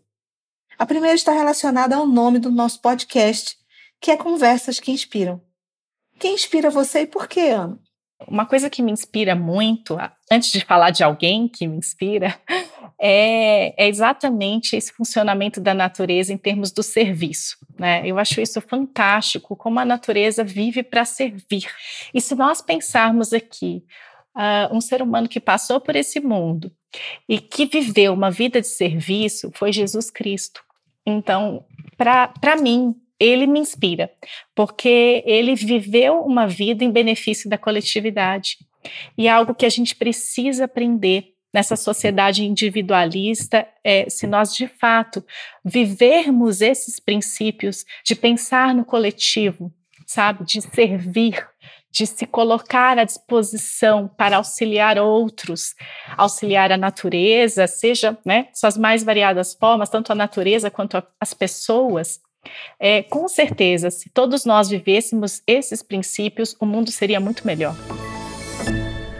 A 0.78 0.86
primeira 0.86 1.16
está 1.16 1.32
relacionada 1.32 1.96
ao 1.96 2.08
nome 2.08 2.40
do 2.40 2.52
nosso 2.52 2.82
podcast, 2.82 3.58
que 4.00 4.12
é 4.12 4.18
Conversas 4.18 4.80
que 4.80 4.92
Inspiram. 4.92 5.42
Quem 6.18 6.34
inspira 6.34 6.70
você 6.70 7.02
e 7.02 7.08
por 7.08 7.28
quê, 7.28 7.50
Ana? 7.50 7.80
Uma 8.28 8.46
coisa 8.46 8.70
que 8.70 8.82
me 8.82 8.92
inspira 8.92 9.34
muito, 9.34 9.98
antes 10.30 10.52
de 10.52 10.64
falar 10.64 10.92
de 10.92 11.04
alguém 11.04 11.48
que 11.48 11.66
me 11.66 11.78
inspira, 11.78 12.38
é, 13.00 13.74
é, 13.82 13.88
exatamente 13.88 14.76
esse 14.76 14.92
funcionamento 14.92 15.62
da 15.62 15.74
natureza 15.74 16.34
em 16.34 16.38
termos 16.38 16.72
do 16.72 16.84
serviço. 16.84 17.58
Né? 17.78 18.02
Eu 18.06 18.20
acho 18.20 18.42
isso 18.42 18.60
fantástico, 18.60 19.56
como 19.56 19.80
a 19.80 19.86
natureza 19.86 20.44
vive 20.44 20.84
para 20.84 21.06
servir. 21.06 21.66
E 22.14 22.20
se 22.20 22.36
nós 22.36 22.62
pensarmos 22.62 23.32
aqui 23.32 23.86
uh, 24.40 24.74
um 24.74 24.80
ser 24.80 25.02
humano 25.02 25.28
que 25.28 25.40
passou 25.40 25.82
por 25.82 25.96
esse 25.96 26.22
mundo 26.22 26.72
e 27.28 27.40
que 27.40 27.66
viveu 27.66 28.14
uma 28.14 28.32
vida 28.32 28.62
de 28.62 28.68
serviço 28.68 29.52
foi 29.54 29.74
Jesus 29.74 30.10
Cristo. 30.10 30.64
Então, 31.06 31.66
para 31.98 32.56
mim, 32.56 32.96
ele 33.20 33.46
me 33.46 33.60
inspira, 33.60 34.10
porque 34.56 35.22
ele 35.26 35.54
viveu 35.56 36.22
uma 36.22 36.48
vida 36.48 36.84
em 36.84 36.92
benefício 36.92 37.50
da 37.50 37.58
coletividade. 37.58 38.58
E 39.18 39.28
é 39.28 39.30
algo 39.30 39.54
que 39.54 39.66
a 39.66 39.70
gente 39.70 39.94
precisa 39.94 40.66
aprender 40.66 41.34
nessa 41.54 41.76
sociedade 41.76 42.46
individualista, 42.46 43.68
é, 43.84 44.08
se 44.10 44.28
nós 44.28 44.54
de 44.54 44.68
fato 44.68 45.26
vivermos 45.66 46.62
esses 46.62 47.00
princípios 47.00 47.86
de 48.06 48.16
pensar 48.16 48.74
no 48.74 48.86
coletivo, 48.86 49.74
sabe, 50.06 50.46
de 50.46 50.62
servir, 50.62 51.44
de 51.92 52.06
se 52.06 52.26
colocar 52.26 52.98
à 53.00 53.04
disposição 53.04 54.08
para 54.08 54.38
auxiliar 54.38 54.98
outros, 55.00 55.74
auxiliar 56.16 56.72
a 56.72 56.78
natureza, 56.78 57.68
seja, 57.68 58.18
né, 58.26 58.48
suas 58.54 58.78
mais 58.78 59.04
variadas 59.04 59.54
formas, 59.54 59.90
tanto 59.90 60.12
a 60.12 60.16
natureza 60.16 60.70
quanto 60.70 60.98
a, 60.98 61.04
as 61.20 61.34
pessoas. 61.34 62.20
É, 62.80 63.04
com 63.04 63.28
certeza, 63.28 63.90
se 63.90 64.10
todos 64.10 64.46
nós 64.46 64.70
vivêssemos 64.70 65.42
esses 65.46 65.82
princípios, 65.82 66.56
o 66.60 66.66
mundo 66.66 66.92
seria 66.92 67.20
muito 67.20 67.46
melhor. 67.46 67.76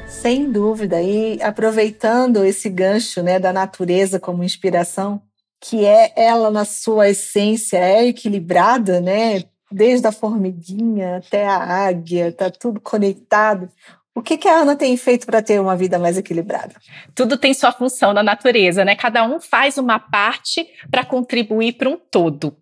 Sem 0.08 0.52
dúvida, 0.52 1.02
e 1.02 1.42
aproveitando 1.42 2.44
esse 2.44 2.70
gancho 2.70 3.24
né, 3.24 3.40
da 3.40 3.54
natureza 3.54 4.20
como 4.20 4.44
inspiração, 4.44 5.22
que 5.62 5.86
é 5.86 6.14
ela 6.16 6.50
na 6.50 6.66
sua 6.66 7.10
essência 7.10 7.78
é 7.78 8.08
equilibrada, 8.08 9.02
né? 9.02 9.44
Desde 9.72 10.08
a 10.08 10.12
formiguinha 10.12 11.18
até 11.18 11.46
a 11.48 11.58
águia, 11.88 12.30
está 12.30 12.50
tudo 12.50 12.80
conectado. 12.80 13.70
O 14.16 14.22
que, 14.22 14.38
que 14.38 14.48
a 14.48 14.62
Ana 14.62 14.76
tem 14.76 14.98
feito 14.98 15.26
para 15.26 15.42
ter 15.42 15.62
uma 15.62 15.78
vida 15.78 15.98
mais 15.98 16.18
equilibrada? 16.18 16.76
Tudo 17.16 17.38
tem 17.38 17.54
sua 17.54 17.72
função 17.72 18.12
na 18.12 18.22
natureza, 18.22 18.84
né? 18.84 18.96
Cada 18.96 19.24
um 19.24 19.40
faz 19.40 19.78
uma 19.78 19.98
parte 19.98 20.68
para 20.92 21.06
contribuir 21.06 21.74
para 21.74 21.90
um 21.90 21.98
todo. 21.98 22.54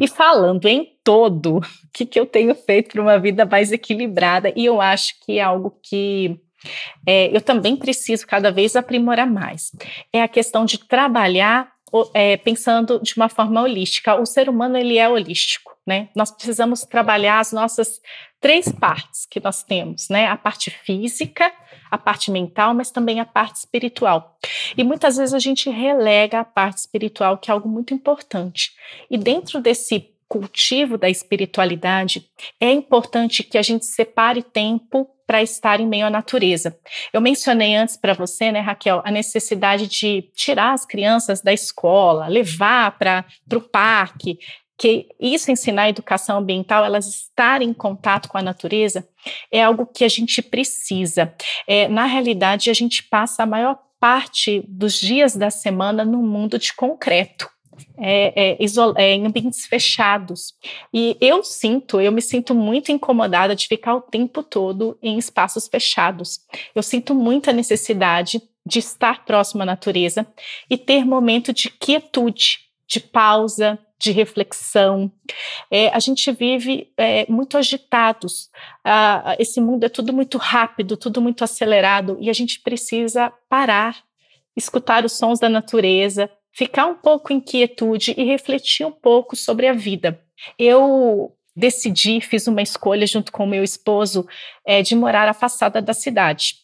E 0.00 0.08
falando 0.08 0.66
em 0.66 0.88
todo, 1.04 1.58
o 1.58 1.62
que, 1.92 2.04
que 2.04 2.18
eu 2.18 2.26
tenho 2.26 2.54
feito 2.54 2.92
para 2.92 3.02
uma 3.02 3.18
vida 3.18 3.44
mais 3.44 3.70
equilibrada? 3.70 4.52
E 4.56 4.64
eu 4.64 4.80
acho 4.80 5.14
que 5.24 5.38
é 5.38 5.42
algo 5.42 5.78
que 5.82 6.40
é, 7.06 7.34
eu 7.36 7.40
também 7.40 7.76
preciso 7.76 8.26
cada 8.26 8.50
vez 8.50 8.74
aprimorar 8.74 9.30
mais. 9.30 9.70
É 10.12 10.22
a 10.22 10.28
questão 10.28 10.64
de 10.64 10.78
trabalhar 10.78 11.73
é, 12.12 12.36
pensando 12.36 13.00
de 13.00 13.16
uma 13.16 13.28
forma 13.28 13.62
holística. 13.62 14.14
O 14.14 14.26
ser 14.26 14.48
humano 14.48 14.76
ele 14.76 14.98
é 14.98 15.08
holístico, 15.08 15.76
né? 15.86 16.08
Nós 16.14 16.30
precisamos 16.30 16.82
trabalhar 16.82 17.40
as 17.40 17.52
nossas 17.52 18.00
três 18.40 18.70
partes 18.70 19.26
que 19.26 19.40
nós 19.40 19.62
temos, 19.62 20.08
né? 20.08 20.26
A 20.26 20.36
parte 20.36 20.70
física, 20.70 21.52
a 21.90 21.96
parte 21.96 22.30
mental, 22.30 22.74
mas 22.74 22.90
também 22.90 23.20
a 23.20 23.24
parte 23.24 23.56
espiritual. 23.56 24.38
E 24.76 24.82
muitas 24.82 25.16
vezes 25.16 25.34
a 25.34 25.38
gente 25.38 25.70
relega 25.70 26.40
a 26.40 26.44
parte 26.44 26.78
espiritual, 26.78 27.38
que 27.38 27.50
é 27.50 27.54
algo 27.54 27.68
muito 27.68 27.94
importante. 27.94 28.72
E 29.10 29.16
dentro 29.16 29.60
desse 29.60 30.13
cultivo 30.34 30.98
da 30.98 31.08
espiritualidade, 31.08 32.28
é 32.60 32.72
importante 32.72 33.44
que 33.44 33.56
a 33.56 33.62
gente 33.62 33.86
separe 33.86 34.42
tempo 34.42 35.08
para 35.24 35.40
estar 35.40 35.78
em 35.78 35.86
meio 35.86 36.06
à 36.06 36.10
natureza. 36.10 36.76
Eu 37.12 37.20
mencionei 37.20 37.76
antes 37.76 37.96
para 37.96 38.14
você, 38.14 38.50
né, 38.50 38.58
Raquel, 38.58 39.00
a 39.04 39.12
necessidade 39.12 39.86
de 39.86 40.22
tirar 40.34 40.72
as 40.72 40.84
crianças 40.84 41.40
da 41.40 41.52
escola, 41.52 42.26
levar 42.26 42.98
para 42.98 43.24
o 43.54 43.60
parque, 43.60 44.40
que 44.76 45.06
isso 45.20 45.52
ensinar 45.52 45.82
a 45.82 45.88
educação 45.88 46.38
ambiental, 46.38 46.84
elas 46.84 47.06
estarem 47.06 47.68
em 47.68 47.72
contato 47.72 48.28
com 48.28 48.36
a 48.36 48.42
natureza, 48.42 49.08
é 49.52 49.62
algo 49.62 49.86
que 49.86 50.02
a 50.04 50.08
gente 50.08 50.42
precisa. 50.42 51.32
É, 51.64 51.86
na 51.86 52.06
realidade, 52.06 52.70
a 52.70 52.74
gente 52.74 53.04
passa 53.04 53.44
a 53.44 53.46
maior 53.46 53.78
parte 54.00 54.64
dos 54.68 54.98
dias 54.98 55.36
da 55.36 55.48
semana 55.48 56.04
no 56.04 56.18
mundo 56.18 56.58
de 56.58 56.74
concreto 56.74 57.53
é, 57.98 58.56
é, 58.56 58.66
é, 58.96 59.14
em 59.14 59.26
ambientes 59.26 59.66
fechados. 59.66 60.54
E 60.92 61.16
eu 61.20 61.42
sinto, 61.42 62.00
eu 62.00 62.12
me 62.12 62.22
sinto 62.22 62.54
muito 62.54 62.92
incomodada 62.92 63.54
de 63.54 63.66
ficar 63.66 63.94
o 63.94 64.00
tempo 64.02 64.42
todo 64.42 64.98
em 65.02 65.18
espaços 65.18 65.68
fechados. 65.68 66.40
Eu 66.74 66.82
sinto 66.82 67.14
muita 67.14 67.52
necessidade 67.52 68.42
de 68.66 68.78
estar 68.78 69.24
próximo 69.24 69.62
à 69.62 69.66
natureza 69.66 70.26
e 70.70 70.78
ter 70.78 71.04
momento 71.04 71.52
de 71.52 71.70
quietude, 71.70 72.60
de 72.86 73.00
pausa, 73.00 73.78
de 73.98 74.10
reflexão. 74.10 75.10
É, 75.70 75.88
a 75.88 75.98
gente 75.98 76.30
vive 76.32 76.92
é, 76.96 77.26
muito 77.30 77.56
agitados. 77.56 78.50
Ah, 78.84 79.36
esse 79.38 79.60
mundo 79.60 79.84
é 79.84 79.88
tudo 79.88 80.12
muito 80.12 80.38
rápido, 80.38 80.96
tudo 80.96 81.20
muito 81.20 81.42
acelerado 81.42 82.16
e 82.20 82.28
a 82.28 82.32
gente 82.32 82.60
precisa 82.60 83.32
parar, 83.48 83.96
escutar 84.56 85.04
os 85.04 85.12
sons 85.12 85.40
da 85.40 85.48
natureza, 85.48 86.30
ficar 86.54 86.86
um 86.86 86.94
pouco 86.94 87.32
em 87.32 87.40
quietude 87.40 88.14
e 88.16 88.24
refletir 88.24 88.86
um 88.86 88.92
pouco 88.92 89.36
sobre 89.36 89.66
a 89.66 89.72
vida. 89.72 90.20
Eu 90.58 91.32
decidi, 91.56 92.20
fiz 92.20 92.46
uma 92.46 92.62
escolha 92.62 93.06
junto 93.06 93.30
com 93.30 93.46
meu 93.46 93.62
esposo 93.62 94.26
é, 94.66 94.82
de 94.82 94.94
morar 94.94 95.28
afastada 95.28 95.80
da 95.80 95.92
cidade. 95.92 96.56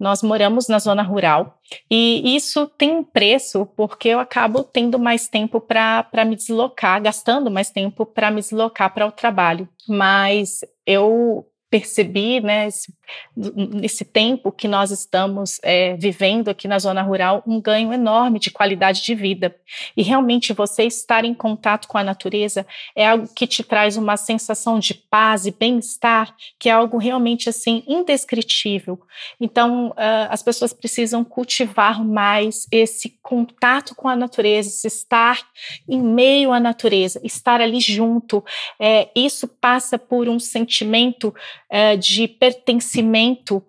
Nós 0.00 0.22
moramos 0.22 0.68
na 0.68 0.78
zona 0.78 1.02
rural 1.02 1.58
e 1.90 2.34
isso 2.34 2.66
tem 2.66 2.92
um 2.92 3.04
preço 3.04 3.66
porque 3.76 4.08
eu 4.08 4.18
acabo 4.18 4.64
tendo 4.64 4.98
mais 4.98 5.28
tempo 5.28 5.60
para 5.60 6.24
me 6.24 6.34
deslocar, 6.34 7.02
gastando 7.02 7.50
mais 7.50 7.70
tempo 7.70 8.06
para 8.06 8.30
me 8.30 8.40
deslocar 8.40 8.94
para 8.94 9.06
o 9.06 9.12
trabalho. 9.12 9.68
Mas 9.86 10.60
eu 10.86 11.46
percebi, 11.70 12.40
né, 12.40 12.66
esse, 12.66 12.92
nesse 13.36 14.04
tempo 14.04 14.50
que 14.50 14.66
nós 14.66 14.90
estamos 14.90 15.60
é, 15.62 15.96
vivendo 15.96 16.48
aqui 16.48 16.66
na 16.66 16.78
zona 16.78 17.02
rural, 17.02 17.42
um 17.46 17.60
ganho 17.60 17.92
enorme 17.92 18.38
de 18.38 18.50
qualidade 18.50 19.02
de 19.02 19.14
vida. 19.14 19.54
E 19.96 20.02
realmente 20.02 20.52
você 20.52 20.84
estar 20.84 21.24
em 21.24 21.34
contato 21.34 21.86
com 21.86 21.98
a 21.98 22.04
natureza 22.04 22.66
é 22.96 23.08
algo 23.08 23.28
que 23.34 23.46
te 23.46 23.62
traz 23.62 23.96
uma 23.96 24.16
sensação 24.16 24.78
de 24.78 24.94
paz 24.94 25.46
e 25.46 25.50
bem-estar, 25.50 26.34
que 26.58 26.68
é 26.68 26.72
algo 26.72 26.96
realmente 26.96 27.48
assim 27.48 27.82
indescritível. 27.86 29.00
Então, 29.40 29.88
uh, 29.90 30.28
as 30.30 30.42
pessoas 30.42 30.72
precisam 30.72 31.22
cultivar 31.24 32.04
mais 32.04 32.66
esse 32.72 33.18
contato 33.22 33.94
com 33.94 34.08
a 34.08 34.16
natureza, 34.16 34.68
esse 34.68 34.86
estar 34.86 35.46
em 35.88 36.00
meio 36.00 36.52
à 36.52 36.58
natureza, 36.58 37.20
estar 37.22 37.60
ali 37.60 37.80
junto. 37.80 38.44
É, 38.80 39.08
isso 39.14 39.46
passa 39.46 39.98
por 39.98 40.28
um 40.28 40.38
sentimento 40.38 41.34
é, 41.70 41.96
de 41.96 42.26
pertencimento 42.26 43.62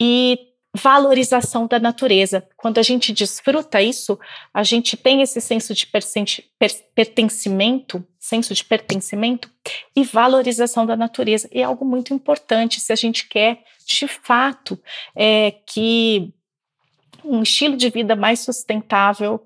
e 0.00 0.50
valorização 0.74 1.66
da 1.66 1.78
natureza. 1.80 2.46
Quando 2.56 2.78
a 2.78 2.82
gente 2.82 3.12
desfruta 3.12 3.82
isso, 3.82 4.18
a 4.54 4.62
gente 4.62 4.96
tem 4.96 5.20
esse 5.20 5.40
senso 5.40 5.74
de 5.74 5.86
pertencimento, 6.94 8.06
senso 8.18 8.54
de 8.54 8.64
pertencimento 8.64 9.50
e 9.96 10.04
valorização 10.04 10.86
da 10.86 10.96
natureza. 10.96 11.48
E 11.52 11.60
é 11.60 11.64
algo 11.64 11.84
muito 11.84 12.14
importante 12.14 12.80
se 12.80 12.92
a 12.92 12.96
gente 12.96 13.28
quer, 13.28 13.64
de 13.84 14.06
fato, 14.06 14.80
é, 15.16 15.50
que 15.66 16.32
um 17.24 17.42
estilo 17.42 17.76
de 17.76 17.90
vida 17.90 18.14
mais 18.14 18.40
sustentável 18.40 19.44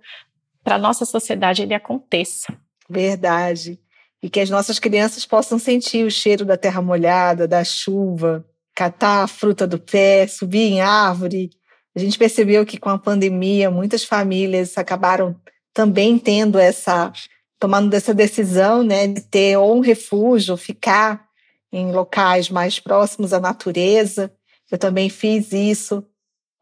para 0.63 0.79
nossa 0.79 1.05
sociedade 1.07 1.63
ele 1.63 1.75
aconteça. 1.75 2.55
Verdade 2.89 3.81
e 4.25 4.31
que 4.31 4.41
as 4.41 4.49
nossas 4.49 4.79
crianças 4.79 5.27
possam 5.27 5.59
sentir 5.59 6.03
o 6.07 6.11
cheiro 6.11 6.47
da 6.47 6.57
terra 6.57 6.81
molhada, 6.81 7.47
da 7.47 7.63
chuva, 7.63 8.43
catar 8.75 9.23
a 9.23 9.27
fruta 9.27 9.67
do 9.67 9.79
pé, 9.79 10.27
subir 10.27 10.63
em 10.73 10.81
árvore. 10.81 11.51
A 11.95 11.99
gente 11.99 12.17
percebeu 12.17 12.65
que 12.65 12.79
com 12.79 12.89
a 12.89 12.99
pandemia 12.99 13.71
muitas 13.71 14.03
famílias 14.03 14.79
acabaram 14.79 15.39
também 15.75 16.19
tendo 16.19 16.59
essa 16.59 17.13
tomando 17.61 17.93
essa 17.93 18.15
decisão, 18.15 18.83
né, 18.83 19.07
de 19.07 19.21
ter 19.21 19.59
ou 19.59 19.77
um 19.77 19.81
refúgio, 19.81 20.57
ficar 20.57 21.27
em 21.71 21.93
locais 21.93 22.49
mais 22.49 22.81
próximos 22.81 23.35
à 23.35 23.39
natureza. 23.39 24.33
Eu 24.71 24.79
também 24.79 25.11
fiz 25.11 25.53
isso. 25.53 26.03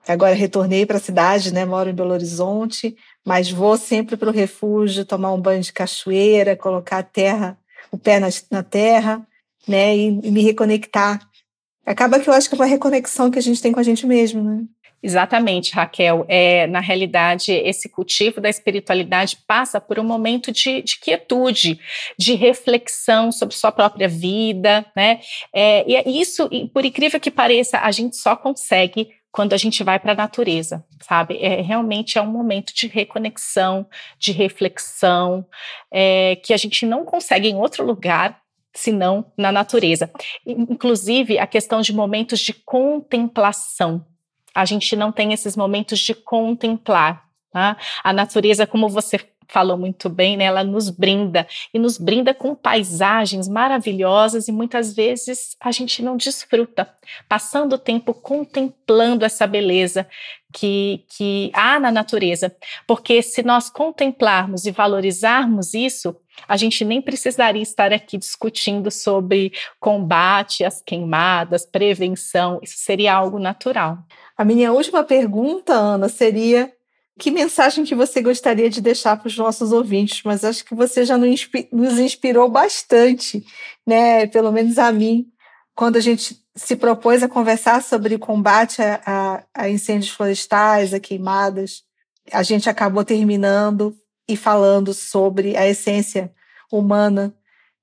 Agora 0.06 0.34
retornei 0.34 0.84
para 0.84 0.96
a 0.96 1.00
cidade, 1.00 1.54
né, 1.54 1.64
moro 1.64 1.88
em 1.88 1.94
Belo 1.94 2.12
Horizonte, 2.12 2.96
mas 3.24 3.50
vou 3.50 3.76
sempre 3.76 4.16
para 4.16 4.28
o 4.28 4.32
refúgio, 4.32 5.04
tomar 5.04 5.32
um 5.32 5.40
banho 5.40 5.62
de 5.62 5.72
cachoeira, 5.72 6.56
colocar 6.56 6.98
a 6.98 7.02
terra, 7.02 7.58
o 7.90 7.98
pé 7.98 8.18
na, 8.18 8.28
na 8.50 8.62
terra, 8.62 9.26
né, 9.66 9.96
e, 9.96 10.20
e, 10.22 10.30
me 10.30 10.42
reconectar. 10.42 11.20
Acaba 11.86 12.18
que 12.18 12.28
eu 12.28 12.34
acho 12.34 12.48
que 12.48 12.54
é 12.54 12.58
uma 12.58 12.66
reconexão 12.66 13.30
que 13.30 13.38
a 13.38 13.42
gente 13.42 13.62
tem 13.62 13.72
com 13.72 13.80
a 13.80 13.84
gente 13.84 14.06
mesmo, 14.06 14.42
né? 14.42 14.64
Exatamente, 15.02 15.74
Raquel. 15.74 16.24
É, 16.28 16.68
na 16.68 16.78
realidade, 16.78 17.50
esse 17.50 17.88
cultivo 17.88 18.40
da 18.40 18.48
espiritualidade 18.48 19.36
passa 19.48 19.80
por 19.80 19.98
um 19.98 20.04
momento 20.04 20.52
de, 20.52 20.80
de 20.80 20.98
quietude, 21.00 21.80
de 22.16 22.34
reflexão 22.34 23.32
sobre 23.32 23.56
sua 23.56 23.72
própria 23.72 24.08
vida, 24.08 24.86
né? 24.94 25.18
É, 25.52 25.84
e 25.90 25.96
é 25.96 26.08
isso, 26.08 26.48
por 26.72 26.84
incrível 26.84 27.18
que 27.18 27.32
pareça, 27.32 27.78
a 27.78 27.90
gente 27.90 28.16
só 28.16 28.36
consegue 28.36 29.08
quando 29.32 29.54
a 29.54 29.56
gente 29.56 29.82
vai 29.82 29.98
para 29.98 30.12
a 30.12 30.14
natureza, 30.14 30.84
sabe? 31.00 31.38
É, 31.42 31.62
realmente 31.62 32.18
é 32.18 32.22
um 32.22 32.26
momento 32.26 32.74
de 32.74 32.86
reconexão, 32.86 33.86
de 34.18 34.30
reflexão, 34.30 35.46
é, 35.90 36.36
que 36.36 36.52
a 36.52 36.56
gente 36.58 36.84
não 36.84 37.04
consegue 37.04 37.48
em 37.48 37.56
outro 37.56 37.84
lugar 37.84 38.40
senão 38.74 39.32
na 39.36 39.50
natureza. 39.50 40.10
Inclusive, 40.46 41.38
a 41.38 41.46
questão 41.46 41.80
de 41.80 41.94
momentos 41.94 42.40
de 42.40 42.52
contemplação. 42.52 44.06
A 44.54 44.66
gente 44.66 44.94
não 44.94 45.10
tem 45.10 45.32
esses 45.32 45.56
momentos 45.56 45.98
de 45.98 46.14
contemplar. 46.14 47.24
Tá? 47.50 47.76
A 48.02 48.12
natureza, 48.12 48.66
como 48.66 48.88
você 48.88 49.18
falou 49.52 49.76
muito 49.76 50.08
bem, 50.08 50.36
né? 50.36 50.44
Ela 50.44 50.64
nos 50.64 50.88
brinda 50.88 51.46
e 51.72 51.78
nos 51.78 51.98
brinda 51.98 52.32
com 52.32 52.54
paisagens 52.54 53.48
maravilhosas 53.48 54.48
e 54.48 54.52
muitas 54.52 54.94
vezes 54.94 55.56
a 55.60 55.70
gente 55.70 56.02
não 56.02 56.16
desfruta, 56.16 56.88
passando 57.28 57.74
o 57.74 57.78
tempo 57.78 58.14
contemplando 58.14 59.24
essa 59.24 59.46
beleza 59.46 60.08
que, 60.52 61.04
que 61.16 61.50
há 61.54 61.78
na 61.78 61.92
natureza. 61.92 62.54
Porque 62.86 63.22
se 63.22 63.42
nós 63.42 63.68
contemplarmos 63.68 64.64
e 64.64 64.70
valorizarmos 64.70 65.74
isso, 65.74 66.16
a 66.48 66.56
gente 66.56 66.82
nem 66.84 67.02
precisaria 67.02 67.62
estar 67.62 67.92
aqui 67.92 68.16
discutindo 68.16 68.90
sobre 68.90 69.52
combate 69.78 70.64
às 70.64 70.80
queimadas, 70.80 71.66
prevenção, 71.66 72.58
isso 72.62 72.78
seria 72.78 73.14
algo 73.14 73.38
natural. 73.38 73.98
A 74.36 74.44
minha 74.44 74.72
última 74.72 75.04
pergunta, 75.04 75.74
Ana, 75.74 76.08
seria 76.08 76.72
que 77.18 77.30
mensagem 77.30 77.84
que 77.84 77.94
você 77.94 78.22
gostaria 78.22 78.70
de 78.70 78.80
deixar 78.80 79.16
para 79.16 79.28
os 79.28 79.36
nossos 79.36 79.72
ouvintes? 79.72 80.22
Mas 80.24 80.44
acho 80.44 80.64
que 80.64 80.74
você 80.74 81.04
já 81.04 81.16
nos 81.18 81.98
inspirou 81.98 82.48
bastante, 82.48 83.44
né? 83.86 84.26
Pelo 84.26 84.50
menos 84.50 84.78
a 84.78 84.90
mim, 84.90 85.30
quando 85.74 85.96
a 85.96 86.00
gente 86.00 86.42
se 86.54 86.76
propôs 86.76 87.22
a 87.22 87.28
conversar 87.28 87.82
sobre 87.82 88.18
combate 88.18 88.82
a, 88.82 89.00
a, 89.06 89.44
a 89.54 89.68
incêndios 89.68 90.10
florestais, 90.10 90.92
a 90.94 91.00
queimadas, 91.00 91.82
a 92.30 92.42
gente 92.42 92.68
acabou 92.68 93.04
terminando 93.04 93.96
e 94.28 94.36
falando 94.36 94.94
sobre 94.94 95.56
a 95.56 95.66
essência 95.66 96.32
humana, 96.70 97.34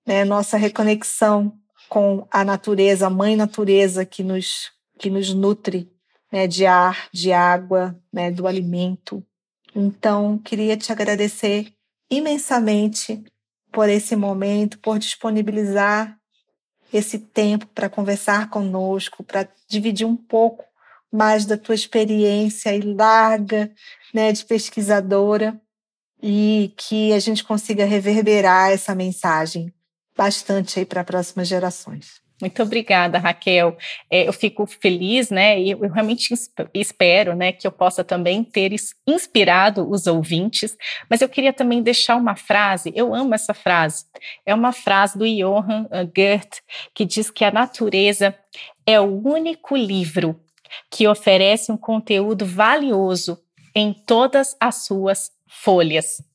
né? 0.05 0.25
Nossa 0.25 0.57
reconexão 0.57 1.53
com 1.87 2.27
a 2.31 2.43
natureza, 2.43 3.07
a 3.07 3.09
mãe 3.09 3.35
natureza 3.35 4.05
que 4.05 4.23
nos 4.23 4.71
que 4.97 5.09
nos 5.09 5.33
nutre 5.33 5.89
né, 6.31 6.47
de 6.47 6.65
ar, 6.65 7.07
de 7.11 7.31
água, 7.31 7.99
né, 8.11 8.31
do 8.31 8.47
alimento. 8.47 9.23
Então, 9.75 10.37
queria 10.37 10.77
te 10.77 10.91
agradecer 10.91 11.73
imensamente 12.09 13.23
por 13.71 13.87
esse 13.87 14.15
momento, 14.15 14.79
por 14.79 14.97
disponibilizar 14.97 16.17
esse 16.91 17.19
tempo 17.19 17.67
para 17.67 17.89
conversar 17.89 18.49
conosco, 18.49 19.23
para 19.23 19.47
dividir 19.67 20.07
um 20.07 20.15
pouco 20.15 20.65
mais 21.11 21.45
da 21.45 21.57
tua 21.57 21.75
experiência 21.75 22.75
e 22.75 22.81
larga 22.81 23.71
né, 24.13 24.31
de 24.31 24.45
pesquisadora. 24.45 25.59
e 26.21 26.73
que 26.75 27.13
a 27.13 27.19
gente 27.19 27.45
consiga 27.45 27.85
reverberar 27.85 28.71
essa 28.71 28.93
mensagem 28.93 29.73
bastante 30.17 30.77
aí 30.77 30.85
para 30.85 31.01
próximas 31.01 31.47
gerações. 31.47 32.21
Muito 32.41 32.63
obrigada, 32.63 33.17
Raquel. 33.17 33.77
É, 34.09 34.27
eu 34.27 34.31
fico 34.31 34.65
feliz, 34.65 35.29
né? 35.29 35.59
E 35.59 35.71
eu, 35.71 35.79
realmente 35.79 36.33
espero, 36.73 37.35
né, 37.35 37.51
que 37.51 37.67
eu 37.67 37.71
possa 37.71 38.03
também 38.03 38.43
ter 38.43 38.73
inspirado 39.05 39.89
os 39.89 40.07
ouvintes. 40.07 40.77
Mas 41.09 41.21
eu 41.21 41.27
queria 41.27 41.51
também 41.51 41.83
deixar 41.83 42.15
uma 42.15 42.35
frase. 42.35 42.93
Eu 42.95 43.13
amo 43.13 43.35
essa 43.35 43.53
frase. 43.53 44.05
É 44.45 44.55
uma 44.55 44.71
frase 44.71 45.17
do 45.17 45.25
Johann 45.25 45.87
Goethe 46.15 46.61
que 46.95 47.03
diz 47.03 47.29
que 47.29 47.43
a 47.43 47.51
natureza 47.51 48.33
é 48.85 48.99
o 48.99 49.21
único 49.27 49.75
livro 49.75 50.39
que 50.89 51.07
oferece 51.07 51.71
um 51.71 51.77
conteúdo 51.77 52.45
valioso 52.45 53.37
em 53.75 53.93
todas 53.93 54.55
as 54.59 54.85
suas 54.85 55.31
folhas. 55.47 56.28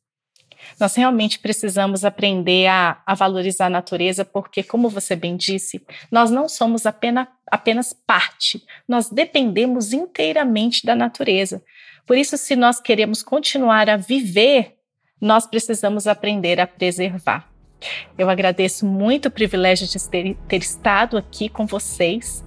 Nós 0.78 0.94
realmente 0.94 1.38
precisamos 1.38 2.04
aprender 2.04 2.66
a, 2.66 3.02
a, 3.06 3.14
valorizar 3.14 3.66
a 3.66 3.70
natureza, 3.70 4.24
porque, 4.24 4.62
como 4.62 4.88
você 4.88 5.14
bem 5.16 5.36
disse, 5.36 5.84
nós 6.10 6.30
não 6.30 6.48
somos 6.48 6.86
apenas, 6.86 7.26
apenas 7.50 7.92
parte, 7.92 8.62
nós 8.88 9.10
dependemos 9.10 9.92
inteiramente 9.92 10.84
da 10.84 10.94
natureza. 10.94 11.62
Por 12.06 12.16
isso, 12.16 12.36
se 12.36 12.54
nós 12.54 12.80
queremos 12.80 13.22
continuar 13.22 13.88
a 13.88 13.96
viver, 13.96 14.74
nós 15.20 15.46
precisamos 15.46 16.06
aprender 16.06 16.60
a 16.60 16.66
preservar. 16.66 17.48
Eu 18.16 18.30
agradeço 18.30 18.86
muito 18.86 19.26
o 19.26 19.30
privilégio 19.30 19.86
de 19.86 20.08
ter, 20.08 20.36
ter 20.48 20.58
estado 20.58 21.16
aqui 21.16 21.48
com 21.48 21.66
vocês 21.66 22.44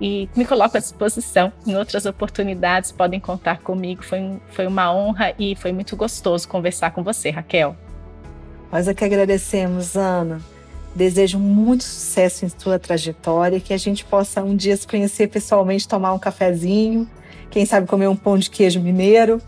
e 0.00 0.28
me 0.34 0.44
coloco 0.44 0.76
à 0.76 0.80
disposição. 0.80 1.52
Em 1.66 1.76
outras 1.76 2.06
oportunidades, 2.06 2.90
podem 2.90 3.20
contar 3.20 3.58
comigo. 3.58 4.02
Foi, 4.02 4.40
foi 4.50 4.66
uma 4.66 4.92
honra 4.94 5.34
e 5.38 5.54
foi 5.56 5.72
muito 5.72 5.96
gostoso 5.96 6.48
conversar 6.48 6.92
com 6.92 7.02
você, 7.02 7.30
Raquel. 7.30 7.76
Nós 8.72 8.88
é 8.88 8.94
que 8.94 9.04
agradecemos, 9.04 9.96
Ana. 9.96 10.40
Desejo 10.94 11.38
muito 11.38 11.84
sucesso 11.84 12.44
em 12.44 12.48
sua 12.48 12.78
trajetória, 12.78 13.60
que 13.60 13.72
a 13.72 13.76
gente 13.76 14.04
possa 14.04 14.42
um 14.42 14.56
dia 14.56 14.76
se 14.76 14.86
conhecer 14.86 15.28
pessoalmente, 15.28 15.86
tomar 15.86 16.12
um 16.12 16.18
cafezinho, 16.18 17.08
quem 17.48 17.64
sabe 17.64 17.86
comer 17.86 18.08
um 18.08 18.16
pão 18.16 18.36
de 18.36 18.50
queijo 18.50 18.80
mineiro. 18.80 19.40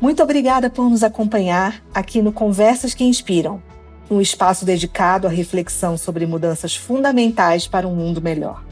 Muito 0.00 0.22
obrigada 0.22 0.68
por 0.68 0.90
nos 0.90 1.02
acompanhar 1.02 1.82
aqui 1.94 2.20
no 2.20 2.32
Conversas 2.32 2.94
que 2.94 3.04
Inspiram, 3.04 3.62
um 4.10 4.20
espaço 4.20 4.64
dedicado 4.64 5.26
à 5.26 5.30
reflexão 5.30 5.96
sobre 5.96 6.26
mudanças 6.26 6.74
fundamentais 6.74 7.66
para 7.68 7.86
um 7.86 7.94
mundo 7.94 8.20
melhor. 8.20 8.65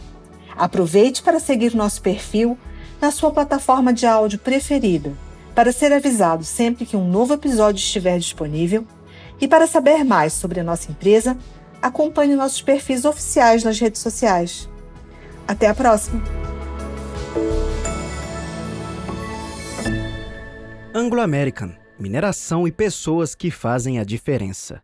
Aproveite 0.57 1.23
para 1.23 1.41
seguir 1.41 1.75
nosso 1.75 2.01
perfil 2.03 2.59
na 3.01 3.11
sua 3.11 3.31
plataforma 3.31 3.93
de 3.93 4.07
áudio 4.07 4.39
preferida, 4.39 5.13
para 5.55 5.73
ser 5.73 5.93
avisado 5.93 6.45
sempre 6.45 6.87
que 6.87 6.97
um 6.97 7.09
novo 7.09 7.35
episódio 7.35 7.81
estiver 7.81 8.19
disponível. 8.19 8.87
E 9.41 9.49
para 9.49 9.67
saber 9.67 10.05
mais 10.05 10.33
sobre 10.33 10.61
a 10.61 10.65
nossa 10.65 10.91
empresa, 10.91 11.37
acompanhe 11.83 12.37
nossos 12.37 12.63
perfis 12.63 13.05
oficiais 13.05 13.65
nas 13.65 13.79
redes 13.79 14.01
sociais. 14.01 14.69
Até 15.47 15.67
a 15.67 15.75
próxima! 15.75 16.23
Anglo 20.95 21.21
American 21.21 21.75
Mineração 21.99 22.67
e 22.67 22.73
pessoas 22.73 23.37
que 23.37 23.53
fazem 23.53 24.01
a 24.01 24.05
diferença. 24.05 24.83